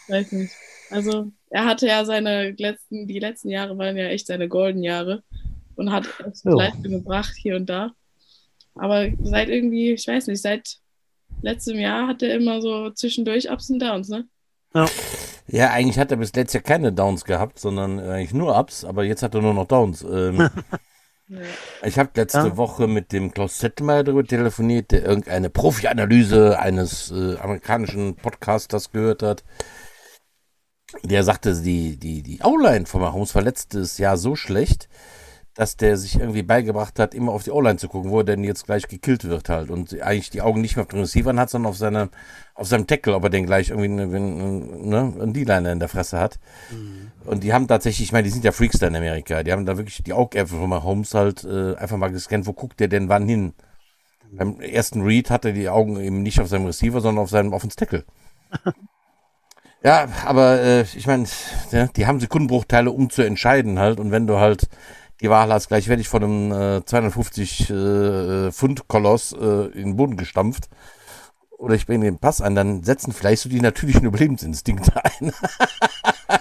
[0.07, 0.53] weiß nicht.
[0.89, 5.23] Also er hatte ja seine letzten, die letzten Jahre waren ja echt seine Golden Jahre
[5.75, 6.57] und hat echt Jo.
[6.57, 7.91] Leistung gebracht hier und da.
[8.75, 10.77] Aber seit irgendwie, ich weiß nicht, seit
[11.41, 14.27] letztem Jahr hat er immer so zwischendurch Ups und Downs, ne?
[15.47, 19.03] Ja, eigentlich hat er bis letztes Jahr keine Downs gehabt, sondern eigentlich nur Ups, aber
[19.03, 20.03] jetzt hat er nur noch Downs.
[20.03, 20.49] Ähm,
[21.31, 21.39] Ja.
[21.83, 22.57] ich habe letzte Ja.
[22.57, 29.23] Woche mit dem Klaus Zettelmeier darüber telefoniert, der irgendeine Profi-Analyse eines äh, amerikanischen Podcasters gehört
[29.23, 29.45] hat.
[31.03, 34.89] Der sagte, die, die, die O-Line von Mahomes war letztes Jahr so schlecht,
[35.53, 38.43] dass der sich irgendwie beigebracht hat, immer auf die O-Line zu gucken, wo er denn
[38.43, 39.69] jetzt gleich gekillt wird halt.
[39.69, 42.09] Und eigentlich die Augen nicht mehr auf den Receivern hat, sondern auf, seine,
[42.55, 46.19] auf seinem Tackle, ob er denn gleich irgendwie eine, ne, einen D-Liner in der Fresse
[46.19, 46.39] hat.
[47.25, 49.65] Und die haben tatsächlich, ich meine, die sind ja Freaks da in Amerika, die haben
[49.65, 53.09] da wirklich die Augäpfel von Mahomes halt äh, einfach mal gescannt, wo guckt der denn
[53.09, 53.53] wann hin.
[54.31, 57.53] Beim ersten Read hat er die Augen eben nicht auf seinem Receiver, sondern auf seinem
[57.53, 58.05] auf ins Tackle.
[59.83, 61.25] ja, aber äh, ich meine,
[61.71, 63.99] ja, die haben Sekundenbruchteile, um zu entscheiden halt.
[63.99, 64.69] Und wenn du halt
[65.21, 69.89] die Wahl hast, gleich werde ich von einem äh, 250 äh, Pfund Koloss äh, in
[69.89, 70.69] den Boden gestampft
[71.57, 75.31] oder ich bringe den Pass an, dann setzen vielleicht so die natürlichen Überlebensinstinkte ein.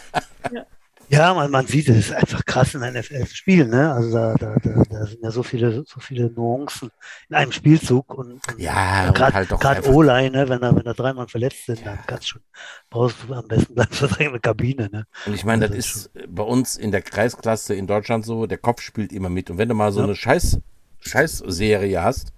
[1.10, 3.92] ja man, man sieht, es ist einfach krass in der NFL zu spielen, ne?
[3.92, 6.90] Also da, da, da, da sind ja so viele, so viele Nuancen
[7.28, 10.48] in einem Spielzug und, und Ja, gerade halt gerade O-Line, ne?
[10.48, 12.42] Wenn da, wenn da dreimal verletzt sind, dann kannst schon,
[12.90, 15.06] brauchst du am besten bleibst du direkt in der Kabine, ne?
[15.24, 18.58] Und ich meine, das Also ist bei uns in der Kreisklasse in Deutschland so, der
[18.58, 19.50] Kopf spielt immer mit.
[19.50, 20.06] Und wenn du mal so Ja.
[20.06, 20.58] eine Scheiß,
[21.00, 22.32] Scheiß-Serie hast,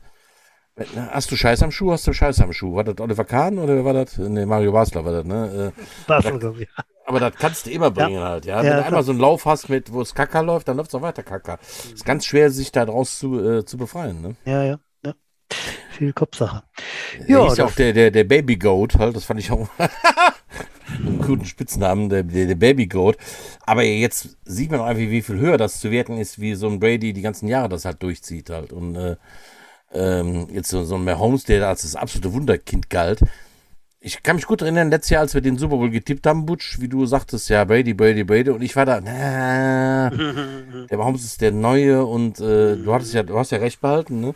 [0.97, 2.75] hast du Scheiß am Schuh, hast du Scheiß am Schuh.
[2.75, 4.19] War das Oliver Kahn oder war das?
[4.19, 5.73] Ne, Mario Basler war das, ne?
[5.77, 6.69] Äh, Buffalo, glaub ich.
[7.13, 8.65] Aber das kannst du immer bringen halt, ja.
[8.67, 10.89] Wenn Ja, du einmal so einen Lauf hast, mit, wo es Kacker läuft, dann läuft
[10.91, 11.59] es auch weiter Kacker.
[11.93, 14.37] Ist ganz schwer, sich da draus zu, äh, zu befreien, ne?
[14.45, 15.15] Ja, ja, ja.
[15.91, 16.63] Viel Kopfsache.
[17.29, 19.69] Ja, Ja, ist ja auch der, der, der Baby Goat, halt, das fand ich auch
[21.07, 23.17] einen guten Spitznamen, der, der, der Baby Goat.
[23.67, 26.69] Aber jetzt sieht man auch einfach, wie viel höher das zu werten ist, wie so
[26.69, 28.73] ein Brady die ganzen Jahre das halt durchzieht halt.
[28.73, 29.17] Und äh,
[29.93, 33.21] ähm, jetzt so, so ein Mahomes, der als das absolute Wunderkind galt.
[34.05, 36.81] Ich kann mich gut erinnern, letztes Jahr, als wir den Super Bowl getippt haben, Butch,
[36.81, 40.11] wie du sagtest, ja, Brady, Brady, Brady, und ich war da, na,
[40.91, 44.21] der Mahomes ist der Neue und äh, du hattest ja, du hast ja recht behalten,
[44.21, 44.35] ne?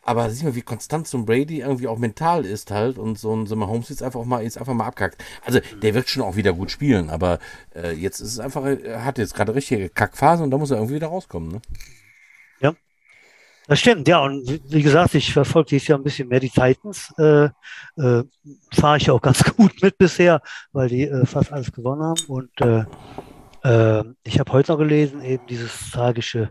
[0.00, 3.36] Aber sieh mal, wie konstant so ein Brady irgendwie auch mental ist halt und so
[3.36, 5.22] ein, so ein Mahomes jetzt einfach auch mal, jetzt einfach mal abkackt.
[5.44, 7.40] Also der wird schon auch wieder gut spielen, aber
[7.74, 10.78] äh, jetzt ist es einfach, er hat jetzt gerade richtige Kackphase und da muss er
[10.78, 11.60] irgendwie wieder rauskommen, ne?
[13.68, 14.20] Das stimmt, ja.
[14.20, 17.12] Und wie- gesagt, ich verfolge dieses Jahr ein bisschen mehr die Titans.
[17.18, 17.50] Äh,
[17.98, 18.24] äh,
[18.72, 20.40] Fahre ich auch ganz gut mit bisher,
[20.72, 22.24] weil die äh, fast alles gewonnen haben.
[22.28, 22.84] Und äh,
[23.64, 26.48] äh, ich habe heute noch gelesen, eben dieses tragische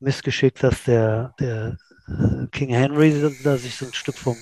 [0.00, 1.76] Missgeschick, dass der, der
[2.08, 4.36] äh, King Henry da sich so ein Stück vom,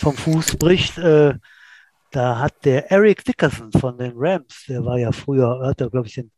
[0.00, 0.98] vom Fuß bricht.
[0.98, 6.06] Da hat der Eric Dickerson von den Rams, der war ja früher, hat er, glaube
[6.06, 6.30] ich, den,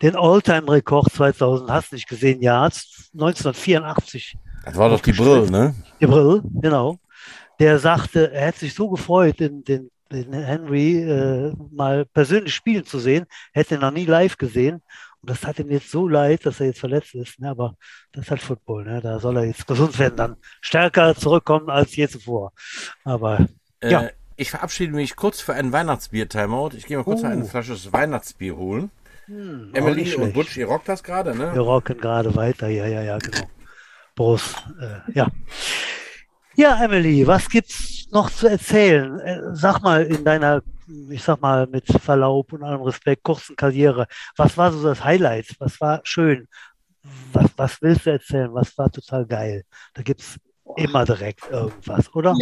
[0.00, 4.38] den All-Time-Rekord 2000, hast nicht gesehen, ja, 1984.
[4.64, 5.74] Das war doch die Brill, ne?
[6.00, 6.98] Die Brill, genau.
[7.58, 12.84] Der sagte, er hätte sich so gefreut, den, den, den Henry äh, mal persönlich spielen
[12.84, 14.82] zu sehen, hätte ihn noch nie live gesehen.
[15.20, 17.38] Und das hat ihm jetzt so leid, dass er jetzt verletzt ist.
[17.38, 17.50] Ne?
[17.50, 17.74] Aber
[18.12, 18.84] das ist halt Football.
[18.84, 19.00] Ne?
[19.02, 22.52] Da soll er jetzt gesund werden, dann stärker zurückkommen als je zuvor.
[23.04, 23.46] Aber
[23.80, 24.08] äh, ja.
[24.36, 26.70] Ich verabschiede mich kurz für einen Weihnachtsbier-Timeout.
[26.74, 27.26] Ich gehe mal kurz uh.
[27.26, 28.90] eine Flasche Weihnachtsbier holen.
[29.26, 31.52] Hm, Emily und Butch, ihr rockt das gerade, ne?
[31.52, 33.46] Wir rocken gerade weiter, ja, ja, ja, genau.
[34.20, 34.54] Prost.
[34.78, 35.28] Äh, ja.
[36.54, 39.18] Ja, Emily, was gibt's noch zu erzählen?
[39.18, 40.62] Äh, sag mal in deiner,
[41.08, 44.06] ich sag mal mit Verlaub und allem Respekt, kurzen Karriere,
[44.36, 45.46] was war so das Highlight?
[45.58, 46.48] Was war schön?
[47.32, 48.52] Was, was willst du erzählen?
[48.52, 49.64] Was war total geil?
[49.94, 50.36] Da gibt's
[50.76, 52.36] immer direkt irgendwas, oder?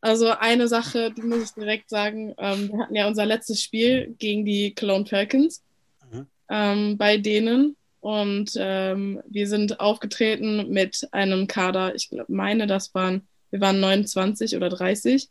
[0.00, 4.14] Also eine Sache, die muss ich direkt sagen, ähm, wir hatten ja unser letztes Spiel
[4.20, 5.64] gegen die Cologne Falcons
[6.08, 6.28] mhm.
[6.48, 7.74] ähm, bei denen
[8.06, 13.80] und ähm, wir sind aufgetreten mit einem Kader, ich glaub, meine, das waren wir waren
[13.80, 15.28] 29 oder 30.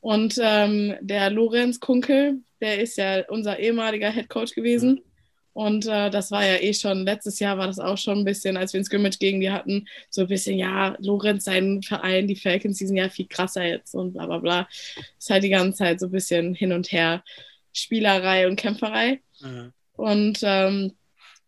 [0.00, 5.02] Und ähm, der Lorenz Kunkel, der ist ja unser ehemaliger Head Coach gewesen.
[5.52, 8.56] Und äh, das war ja eh schon, letztes Jahr war das auch schon ein bisschen,
[8.56, 12.36] als wir ein Scrimmage gegen die hatten, so ein bisschen, ja, Lorenz, sein Verein, die
[12.36, 14.68] Falcons, die sind ja viel krasser jetzt und bla bla bla.
[15.18, 17.22] Ist halt die ganze Zeit so ein bisschen hin und her
[17.74, 19.20] Spielerei und Kämpferei.
[19.42, 19.74] Mhm.
[19.94, 20.92] Und ähm,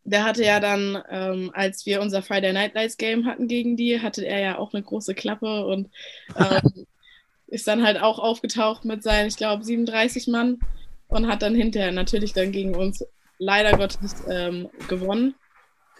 [0.04, 4.00] der hatte ja dann, ähm, als wir unser Friday Night Lights Game hatten gegen die,
[4.00, 5.90] hatte er ja auch eine große Klappe und
[6.38, 6.86] ähm,
[7.46, 10.58] ist dann halt auch aufgetaucht mit seinen, ich glaube, 37 Mann
[11.08, 13.04] und hat dann hinterher natürlich dann gegen uns
[13.38, 15.34] leider Gottes ähm, gewonnen.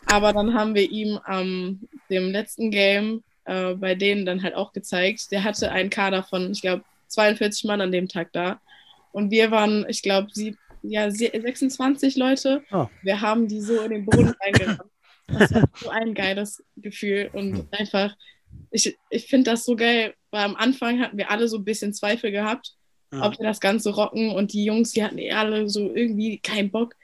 [0.07, 4.73] Aber dann haben wir ihm am dem letzten Game äh, bei denen dann halt auch
[4.73, 8.61] gezeigt, der hatte einen Kader von, ich glaube, 42 Mann an dem Tag da.
[9.13, 10.29] Und wir waren, ich glaube,
[10.85, 12.62] ja, 26 Leute.
[12.70, 12.87] Oh.
[13.03, 14.91] Wir haben die so in den Boden reingerannt.
[15.26, 18.14] Das war so ein geiles Gefühl und einfach,
[18.70, 21.95] ich, ich finde das so geil, weil am Anfang hatten wir alle so ein bisschen
[21.95, 22.74] Zweifel gehabt,
[23.12, 23.26] ja.
[23.26, 26.70] ob wir das Ganze rocken und die Jungs, die hatten eh alle so irgendwie keinen
[26.70, 26.95] Bock.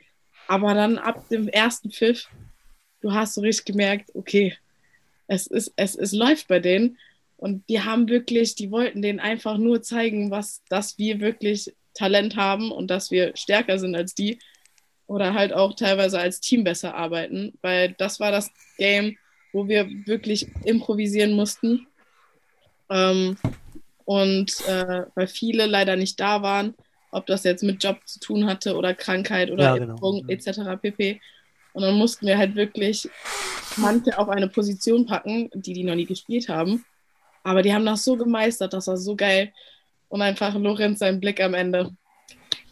[0.46, 2.28] Aber dann ab dem ersten Pfiff,
[3.00, 4.56] du hast so richtig gemerkt, okay,
[5.26, 6.98] es, ist, es, es läuft bei denen.
[7.36, 12.36] Und die haben wirklich, die wollten denen einfach nur zeigen, was, dass wir wirklich Talent
[12.36, 14.38] haben und dass wir stärker sind als die
[15.06, 19.16] oder halt auch teilweise als Team besser arbeiten, weil das war das Game,
[19.52, 21.88] wo wir wirklich improvisieren mussten.
[22.88, 23.36] Ähm,
[24.04, 26.74] und äh, weil viele leider nicht da waren,
[27.10, 30.22] ob das jetzt mit Job zu tun hatte oder Krankheit oder ja, genau.
[30.28, 30.80] etc.
[30.80, 31.20] pp.
[31.72, 33.08] Und dann mussten wir halt wirklich
[33.76, 36.84] manche auf eine Position packen, die die noch nie gespielt haben.
[37.42, 39.52] Aber die haben das so gemeistert, das war so geil
[40.10, 41.90] und einfach Lorenz sein Blick am Ende.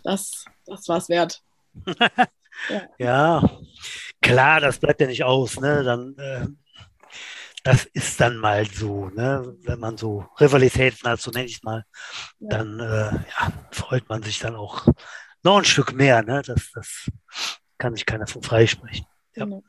[0.02, 1.40] Das, das war es wert.
[2.68, 2.82] ja.
[2.98, 3.50] ja.
[4.20, 5.58] klar, das bleibt ja nicht aus.
[5.58, 5.82] Ne?
[5.84, 6.46] Dann, äh,
[7.62, 9.56] das ist dann mal so, ne?
[9.62, 11.84] wenn man so Rivalitäten hat, so nenne ich es mal,
[12.40, 12.48] ja.
[12.50, 14.86] dann äh, ja, freut man sich dann auch
[15.44, 16.22] noch ein Stück mehr.
[16.22, 16.42] Ne?
[16.44, 17.08] Das, das
[17.78, 19.06] kann sich keiner von freisprechen.
[19.34, 19.44] Ja.
[19.44, 19.62] Genau.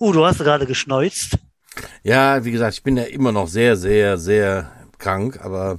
[0.00, 1.38] Uh, du hast gerade geschneuzt.
[2.02, 5.78] Ja, wie gesagt, ich bin ja immer noch sehr, sehr, sehr krank, aber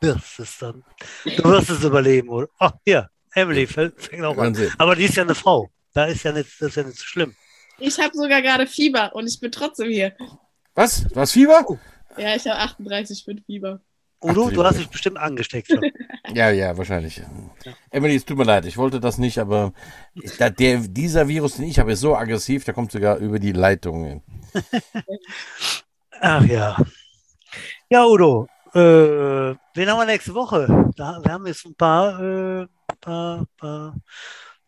[0.00, 0.84] wirst es dann.
[1.24, 2.48] Du wirst es überleben, oder?
[2.58, 4.56] Ach, hier, Emily fängt auch an.
[4.78, 5.70] Aber die ist ja eine Frau.
[5.94, 7.34] Da ist ja nicht, das ist ja nicht so schlimm.
[7.78, 10.14] Ich habe sogar gerade Fieber und ich bin trotzdem hier.
[10.74, 11.04] Was?
[11.04, 11.64] Du hast Fieber?
[11.68, 11.78] Oh.
[12.16, 13.80] Ja, ich habe 38,5 Fieber.
[14.20, 15.80] Udo, du hast dich bestimmt angesteckt schon.
[16.34, 17.18] ja, ja, wahrscheinlich.
[17.18, 17.72] Ja.
[17.90, 19.72] Emily, es tut mir leid, ich wollte das nicht, aber
[20.14, 24.22] der, dieser Virus, den ich habe, ist so aggressiv, der kommt sogar über die Leitung.
[26.20, 26.76] Ach ja.
[27.88, 30.90] Ja, Udo, äh, wen haben wir nächste Woche?
[30.96, 32.66] Da, wir haben jetzt ein paar, äh,
[33.00, 33.96] paar, paar,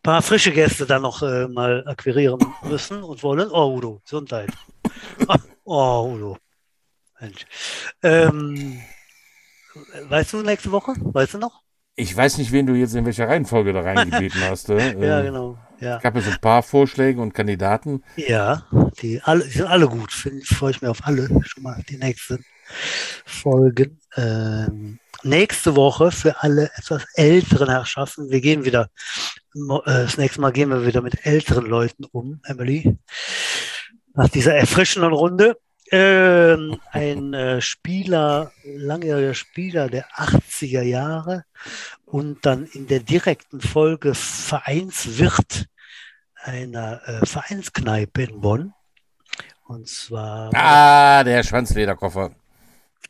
[0.01, 3.49] paar frische Gäste da noch äh, mal akquirieren müssen und wollen.
[3.51, 4.51] Oh, Udo, Gesundheit.
[5.63, 6.37] oh, Udo.
[7.19, 7.45] Mensch.
[8.01, 8.81] Ähm,
[10.09, 10.93] weißt du nächste Woche?
[10.97, 11.61] Weißt du noch?
[11.95, 14.69] Ich weiß nicht, wen du jetzt in welcher Reihenfolge da reingebeten hast.
[14.69, 14.99] Äh.
[15.05, 15.57] ja, genau.
[15.79, 15.97] Ja.
[15.97, 18.03] Es gab jetzt ein paar Vorschläge und Kandidaten.
[18.15, 18.65] Ja,
[19.01, 20.11] die, alle, die sind alle gut.
[20.11, 21.27] Freue ich mich auf alle.
[21.43, 22.43] Schon mal die nächsten.
[23.25, 23.99] Folgen.
[24.15, 28.29] Ähm, nächste Woche für alle etwas älteren Herrschaften.
[28.29, 28.89] Wir gehen wieder,
[29.55, 32.97] äh, das nächste Mal gehen wir wieder mit älteren Leuten um, Emily.
[34.13, 35.57] Nach dieser erfrischenden Runde.
[35.93, 41.43] Ähm, ein äh, Spieler, langjähriger Spieler der 80er Jahre
[42.05, 45.65] und dann in der direkten Folge Vereinswirt
[46.35, 48.73] einer äh, Vereinskneipe in Bonn.
[49.67, 50.49] Und zwar.
[50.53, 52.35] Ah, der Schwanzlederkoffer.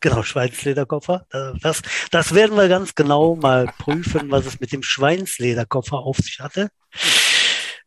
[0.01, 1.25] Genau, Schweinslederkoffer.
[1.61, 6.39] Das, das werden wir ganz genau mal prüfen, was es mit dem Schweinslederkoffer auf sich
[6.39, 6.69] hatte.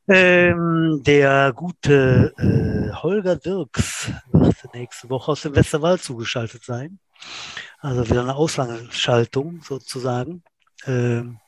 [0.07, 6.99] Ähm, der gute äh, Holger Dirks wird nächste Woche aus dem Westerwald zugeschaltet sein.
[7.81, 10.43] Also wieder eine Auslandschaltung sozusagen.
[10.87, 11.39] Ähm,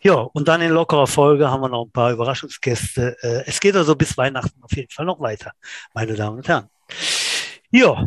[0.00, 3.16] ja, und dann in lockerer Folge haben wir noch ein paar Überraschungsgäste.
[3.22, 5.52] Äh, es geht also bis Weihnachten auf jeden Fall noch weiter,
[5.94, 6.68] meine Damen und Herren.
[7.70, 8.06] Ja,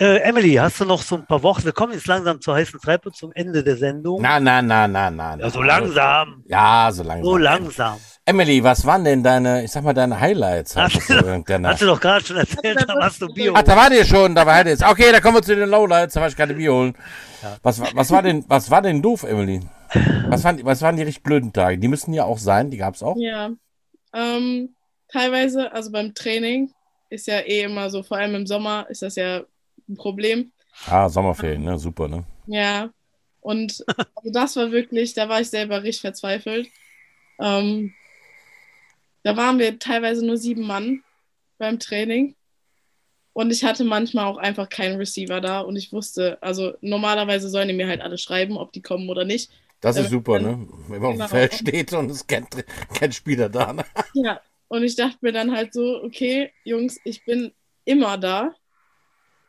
[0.00, 1.64] äh, Emily, hast du noch so ein paar Wochen?
[1.64, 4.22] Wir kommen jetzt langsam zur heißen Treppe zum Ende der Sendung.
[4.22, 5.36] Na, na, na, na, na.
[5.36, 6.42] Ja, so langsam.
[6.46, 7.24] Ja, so langsam.
[7.24, 7.98] So langsam.
[8.24, 10.76] Emily, was waren denn deine, ich sag mal, deine Highlights?
[10.76, 13.52] Hast du, hast du doch gerade schon erzählt, da warst du Bio.
[13.54, 14.84] Ach, da war ihr schon, da war jetzt.
[14.84, 16.94] Okay, da kommen wir zu den Lowlights, da war ich gerade Bier holen.
[17.42, 17.56] Ja.
[17.62, 19.60] Was, was, war denn, was war denn doof, Emily?
[20.28, 21.78] Was waren, was waren die richtig blöden Tage?
[21.78, 23.16] Die müssen ja auch sein, die gab es auch.
[23.18, 23.50] Ja.
[24.14, 24.76] Ähm,
[25.08, 26.70] teilweise, also beim Training
[27.08, 29.42] ist ja eh immer so, vor allem im Sommer ist das ja
[29.90, 30.52] ein Problem.
[30.86, 31.78] Ah, Sommerferien, ne?
[31.78, 32.24] Super, ne?
[32.46, 32.90] Ja.
[33.40, 33.84] Und
[34.14, 36.68] also das war wirklich, da war ich selber richtig verzweifelt.
[37.38, 37.94] Ähm,
[39.22, 41.02] da waren wir teilweise nur sieben Mann
[41.58, 42.34] beim Training.
[43.32, 47.68] Und ich hatte manchmal auch einfach keinen Receiver da und ich wusste, also normalerweise sollen
[47.68, 49.50] die mir halt alle schreiben, ob die kommen oder nicht.
[49.80, 50.68] Das ist super, ne?
[50.88, 51.24] Wenn man genau.
[51.24, 52.48] auf dem Feld steht und es kennt
[52.92, 53.72] kein Spieler da.
[53.72, 53.84] Ne?
[54.12, 57.52] Ja, und ich dachte mir dann halt so, okay, Jungs, ich bin
[57.84, 58.54] immer da.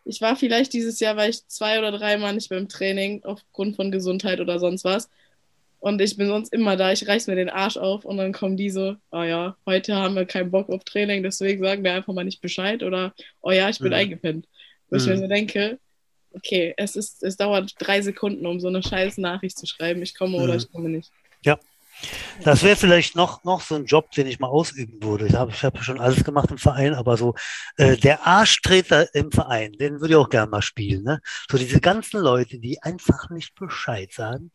[0.03, 3.91] Ich war vielleicht dieses Jahr, weil ich zwei oder dreimal nicht beim Training aufgrund von
[3.91, 5.09] Gesundheit oder sonst was.
[5.79, 6.91] Und ich bin sonst immer da.
[6.91, 10.15] Ich reiß mir den Arsch auf und dann kommen die so, oh ja, heute haben
[10.15, 13.67] wir keinen Bock auf Training, deswegen sagen wir einfach mal nicht Bescheid oder oh ja,
[13.69, 13.95] ich bin mhm.
[13.95, 14.47] eingepennt.
[14.89, 15.01] Wo mhm.
[15.01, 15.79] ich mir so denke,
[16.33, 20.01] okay, es ist, es dauert drei Sekunden, um so eine scheiß Nachricht zu schreiben.
[20.03, 20.43] Ich komme mhm.
[20.43, 21.11] oder ich komme nicht.
[21.43, 21.59] Ja.
[22.43, 25.27] Das wäre vielleicht noch, noch so ein Job, den ich mal ausüben würde.
[25.27, 27.35] Ich habe ich hab schon alles gemacht im Verein, aber so
[27.77, 31.03] äh, der Arschtreter im Verein, den würde ich auch gerne mal spielen.
[31.03, 31.21] Ne?
[31.49, 34.51] So diese ganzen Leute, die einfach nicht Bescheid sagen.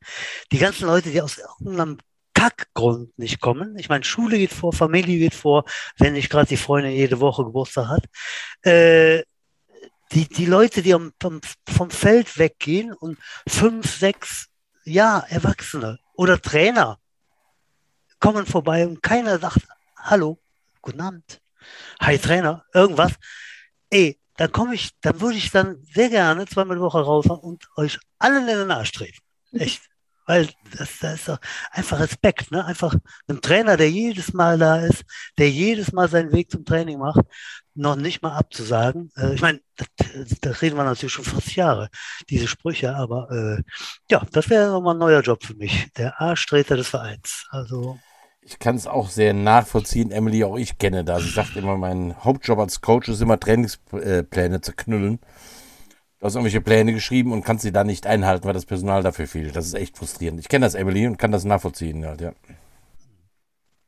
[0.52, 1.98] Die ganzen Leute, die aus irgendeinem
[2.34, 3.78] Kackgrund nicht kommen.
[3.78, 5.64] Ich meine, Schule geht vor, Familie geht vor,
[5.98, 8.04] wenn nicht gerade die Freundin jede Woche Geburtstag hat.
[8.62, 9.22] Äh,
[10.12, 13.18] die, die Leute, die vom, vom Feld weggehen und
[13.48, 14.48] fünf, sechs,
[14.84, 16.98] ja, Erwachsene oder Trainer
[18.20, 20.38] kommen vorbei und keiner sagt, hallo,
[20.82, 21.40] guten Abend,
[22.00, 23.12] hi Trainer, irgendwas.
[23.90, 27.68] Ey, dann komme ich, dann würde ich dann sehr gerne zweimal die Woche raus und
[27.76, 29.18] euch alle in den Arsch treten.
[29.52, 29.82] Echt.
[30.26, 31.38] Weil das, das ist doch
[31.70, 32.64] einfach Respekt, ne?
[32.64, 32.94] Einfach
[33.28, 35.04] ein Trainer, der jedes Mal da ist,
[35.38, 37.20] der jedes Mal seinen Weg zum Training macht,
[37.76, 39.10] noch nicht mal abzusagen.
[39.16, 39.60] Äh, ich meine,
[40.40, 41.88] da reden wir natürlich schon 40 Jahre,
[42.28, 43.62] diese Sprüche, aber äh,
[44.10, 45.92] ja, das wäre nochmal ein neuer Job für mich.
[45.96, 47.46] Der Arschtreter des Vereins.
[47.50, 47.98] Also
[48.40, 51.24] ich kann es auch sehr nachvollziehen, Emily, auch ich kenne das.
[51.24, 55.18] Ich sage immer, mein Hauptjob als Coach ist immer Trainingspläne zu knüllen.
[56.20, 59.26] Du hast irgendwelche Pläne geschrieben und kannst sie dann nicht einhalten, weil das Personal dafür
[59.26, 59.56] fehlt.
[59.56, 60.38] Das ist echt frustrierend.
[60.38, 62.32] Ich kenne das, Emily, und kann das nachvollziehen halt, ja.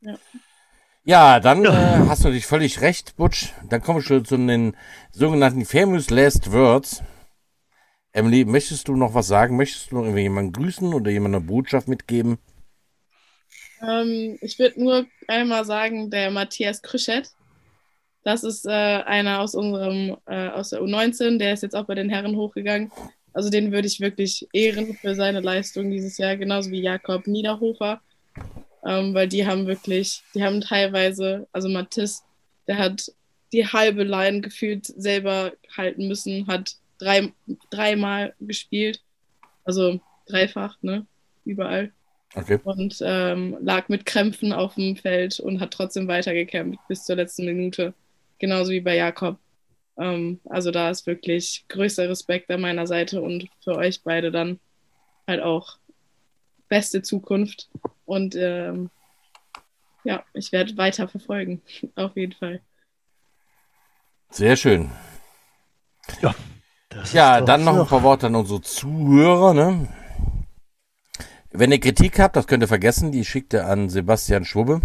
[0.01, 0.15] Ja,
[1.09, 1.69] ja dann äh,
[2.07, 3.51] hast du dich völlig recht, Butch.
[3.67, 4.75] Dann kommen wir schon zu den
[5.11, 7.01] sogenannten Famous Last Words.
[8.11, 9.57] Emily, möchtest du noch was sagen?
[9.57, 12.37] Möchtest du noch jemanden grüßen oder jemandem eine Botschaft mitgeben?
[13.81, 17.31] Ähm, ich würde nur einmal sagen, der Matthias Krüschet.
[18.23, 21.95] Das ist äh, einer aus unserem, äh, aus der U19, der ist jetzt auch bei
[21.95, 22.91] den Herren hochgegangen.
[23.33, 27.99] Also den würde ich wirklich ehren für seine Leistung dieses Jahr, genauso wie Jakob Niederhofer.
[28.85, 32.23] Ähm, weil die haben wirklich, die haben teilweise, also Mathis,
[32.67, 33.11] der hat
[33.51, 37.33] die halbe Line gefühlt selber halten müssen, hat drei,
[37.71, 39.01] dreimal gespielt.
[39.63, 41.05] Also dreifach, ne?
[41.45, 41.91] Überall.
[42.35, 42.59] Okay.
[42.63, 47.45] Und ähm, lag mit Krämpfen auf dem Feld und hat trotzdem weitergekämpft bis zur letzten
[47.45, 47.93] Minute.
[48.37, 49.39] Genauso wie bei Jakob.
[49.97, 54.59] Ähm, also da ist wirklich größter Respekt an meiner Seite und für euch beide dann
[55.27, 55.77] halt auch
[56.67, 57.67] beste Zukunft.
[58.09, 58.89] Und ähm,
[60.03, 61.61] ja, ich werde weiter verfolgen.
[61.95, 62.59] Auf jeden Fall.
[64.31, 64.89] Sehr schön.
[66.21, 66.33] Ja.
[67.13, 69.53] ja, dann noch ein paar Worte an unsere Zuhörer.
[69.53, 69.87] Ne?
[71.51, 74.81] Wenn ihr Kritik habt, das könnt ihr vergessen, die schickt ihr an Sebastian Schwubbe.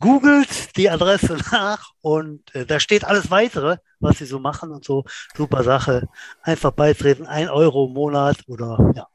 [0.00, 4.84] Googelt die Adresse nach und äh, da steht alles weitere, was sie so machen und
[4.84, 5.04] so.
[5.36, 6.08] Super Sache.
[6.42, 9.06] Einfach beitreten, ein Euro im Monat oder ja.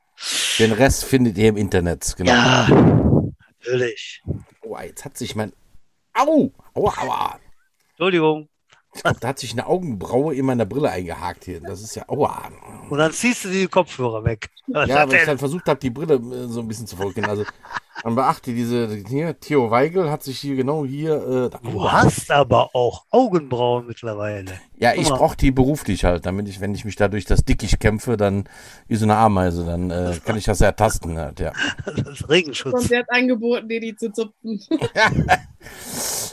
[0.59, 2.31] Den Rest findet ihr im Internet, genau.
[2.31, 2.67] Ja,
[3.59, 4.21] Natürlich.
[4.61, 5.53] Oh, jetzt hat sich mein.
[6.13, 6.51] Au!
[6.73, 7.39] Aua, aua!
[7.91, 8.48] Entschuldigung.
[8.93, 11.61] Ich glaub, da hat sich eine Augenbraue in meiner Brille eingehakt hier.
[11.61, 12.07] Das ist ja.
[12.07, 12.49] Aua!
[12.89, 14.49] Und dann ziehst du die Kopfhörer weg.
[14.67, 17.25] Was Ja, weil ich dann versucht habe, die Brille äh, so ein bisschen zu folgen.
[17.25, 17.45] Also,
[18.03, 18.87] man beachte diese.
[19.07, 21.51] Hier, Theo Weigel hat sich hier genau hier.
[21.53, 24.51] Äh, Du hast aber auch Augenbrauen mittlerweile.
[24.77, 27.79] Ja, ich brauche die beruflich halt, damit ich, wenn ich mich da durch das Dickicht
[27.79, 28.45] kämpfe, dann
[28.87, 31.51] wie so eine Ameise, dann äh, kann ich das ertasten halt, ja.
[31.85, 32.87] Das ist Und Regenschutz.
[32.87, 34.59] sie hat angeboten, dir die zu zupfen.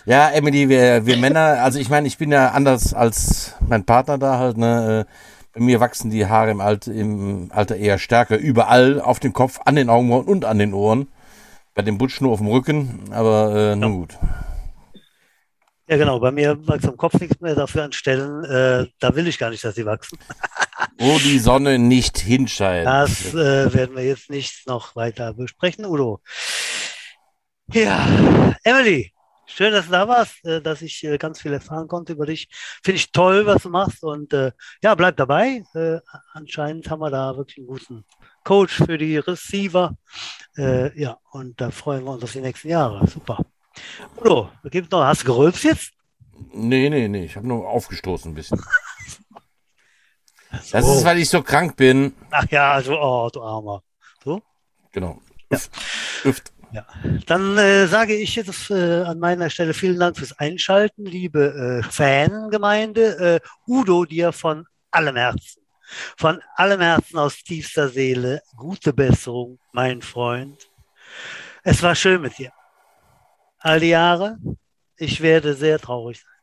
[0.05, 4.19] Ja, Emily, wir, wir Männer, also ich meine, ich bin ja anders als mein Partner
[4.19, 5.05] da halt, ne?
[5.09, 5.13] äh,
[5.53, 9.59] Bei mir wachsen die Haare im, Alt, im Alter eher stärker, überall auf dem Kopf,
[9.65, 11.09] an den Augenbrauen und an den Ohren.
[11.77, 14.19] Bei dem Butsch nur auf dem Rücken, aber äh, nun gut.
[15.87, 16.19] Ja, genau.
[16.19, 18.45] Bei mir wächst am Kopf nichts mehr dafür an Stellen.
[18.45, 20.19] Äh, da will ich gar nicht, dass sie wachsen.
[20.99, 22.87] Wo die Sonne nicht hinscheint.
[22.87, 26.23] Das äh, werden wir jetzt nicht noch weiter besprechen, Udo.
[27.71, 29.13] Ja, Emily,
[29.45, 32.49] schön, dass du da warst, äh, dass ich äh, ganz viel erfahren konnte über dich.
[32.83, 34.53] Finde ich toll, was du machst und äh,
[34.83, 35.63] ja, bleib dabei.
[35.75, 35.99] Äh,
[36.33, 38.05] anscheinend haben wir da wirklich einen guten
[38.47, 39.97] Coach für die Receiver.
[40.57, 43.05] Äh, ja, und da freuen wir uns auf die nächsten Jahre.
[43.09, 43.45] Super.
[44.17, 45.91] Udo, gibt's noch, hast du gerülpst jetzt?
[46.53, 48.61] Nee, nee, nee, ich habe nur aufgestoßen ein bisschen.
[50.49, 50.79] Das So.
[50.79, 52.15] ist, weil ich so krank bin.
[52.31, 53.83] Ach ja, also, oh, du Armer.
[54.25, 54.41] So?
[54.93, 55.21] Genau.
[55.51, 55.59] Ja.
[56.25, 56.53] Üft.
[57.27, 61.91] Dann äh, sage ich jetzt äh, an meiner Stelle vielen Dank fürs Einschalten, liebe äh,
[61.91, 63.41] Fangemeinde.
[63.43, 65.63] Äh, Udo, dir von allem Herzen,
[66.17, 70.69] von allem Herzen aus tiefster Seele, gute Besserung, mein Freund.
[71.63, 72.53] Es war schön mit dir.
[73.59, 74.39] All die Jahre.
[74.97, 76.37] Ich werde sehr traurig sein.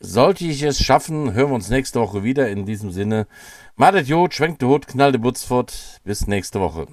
[0.00, 2.48] Sollte ich es schaffen, hören wir uns nächste Woche wieder.
[2.48, 3.26] In diesem Sinne,
[3.76, 6.00] Madet Jod, schwenkt Hut, knall de Butz fort.
[6.04, 6.86] Bis nächste Woche.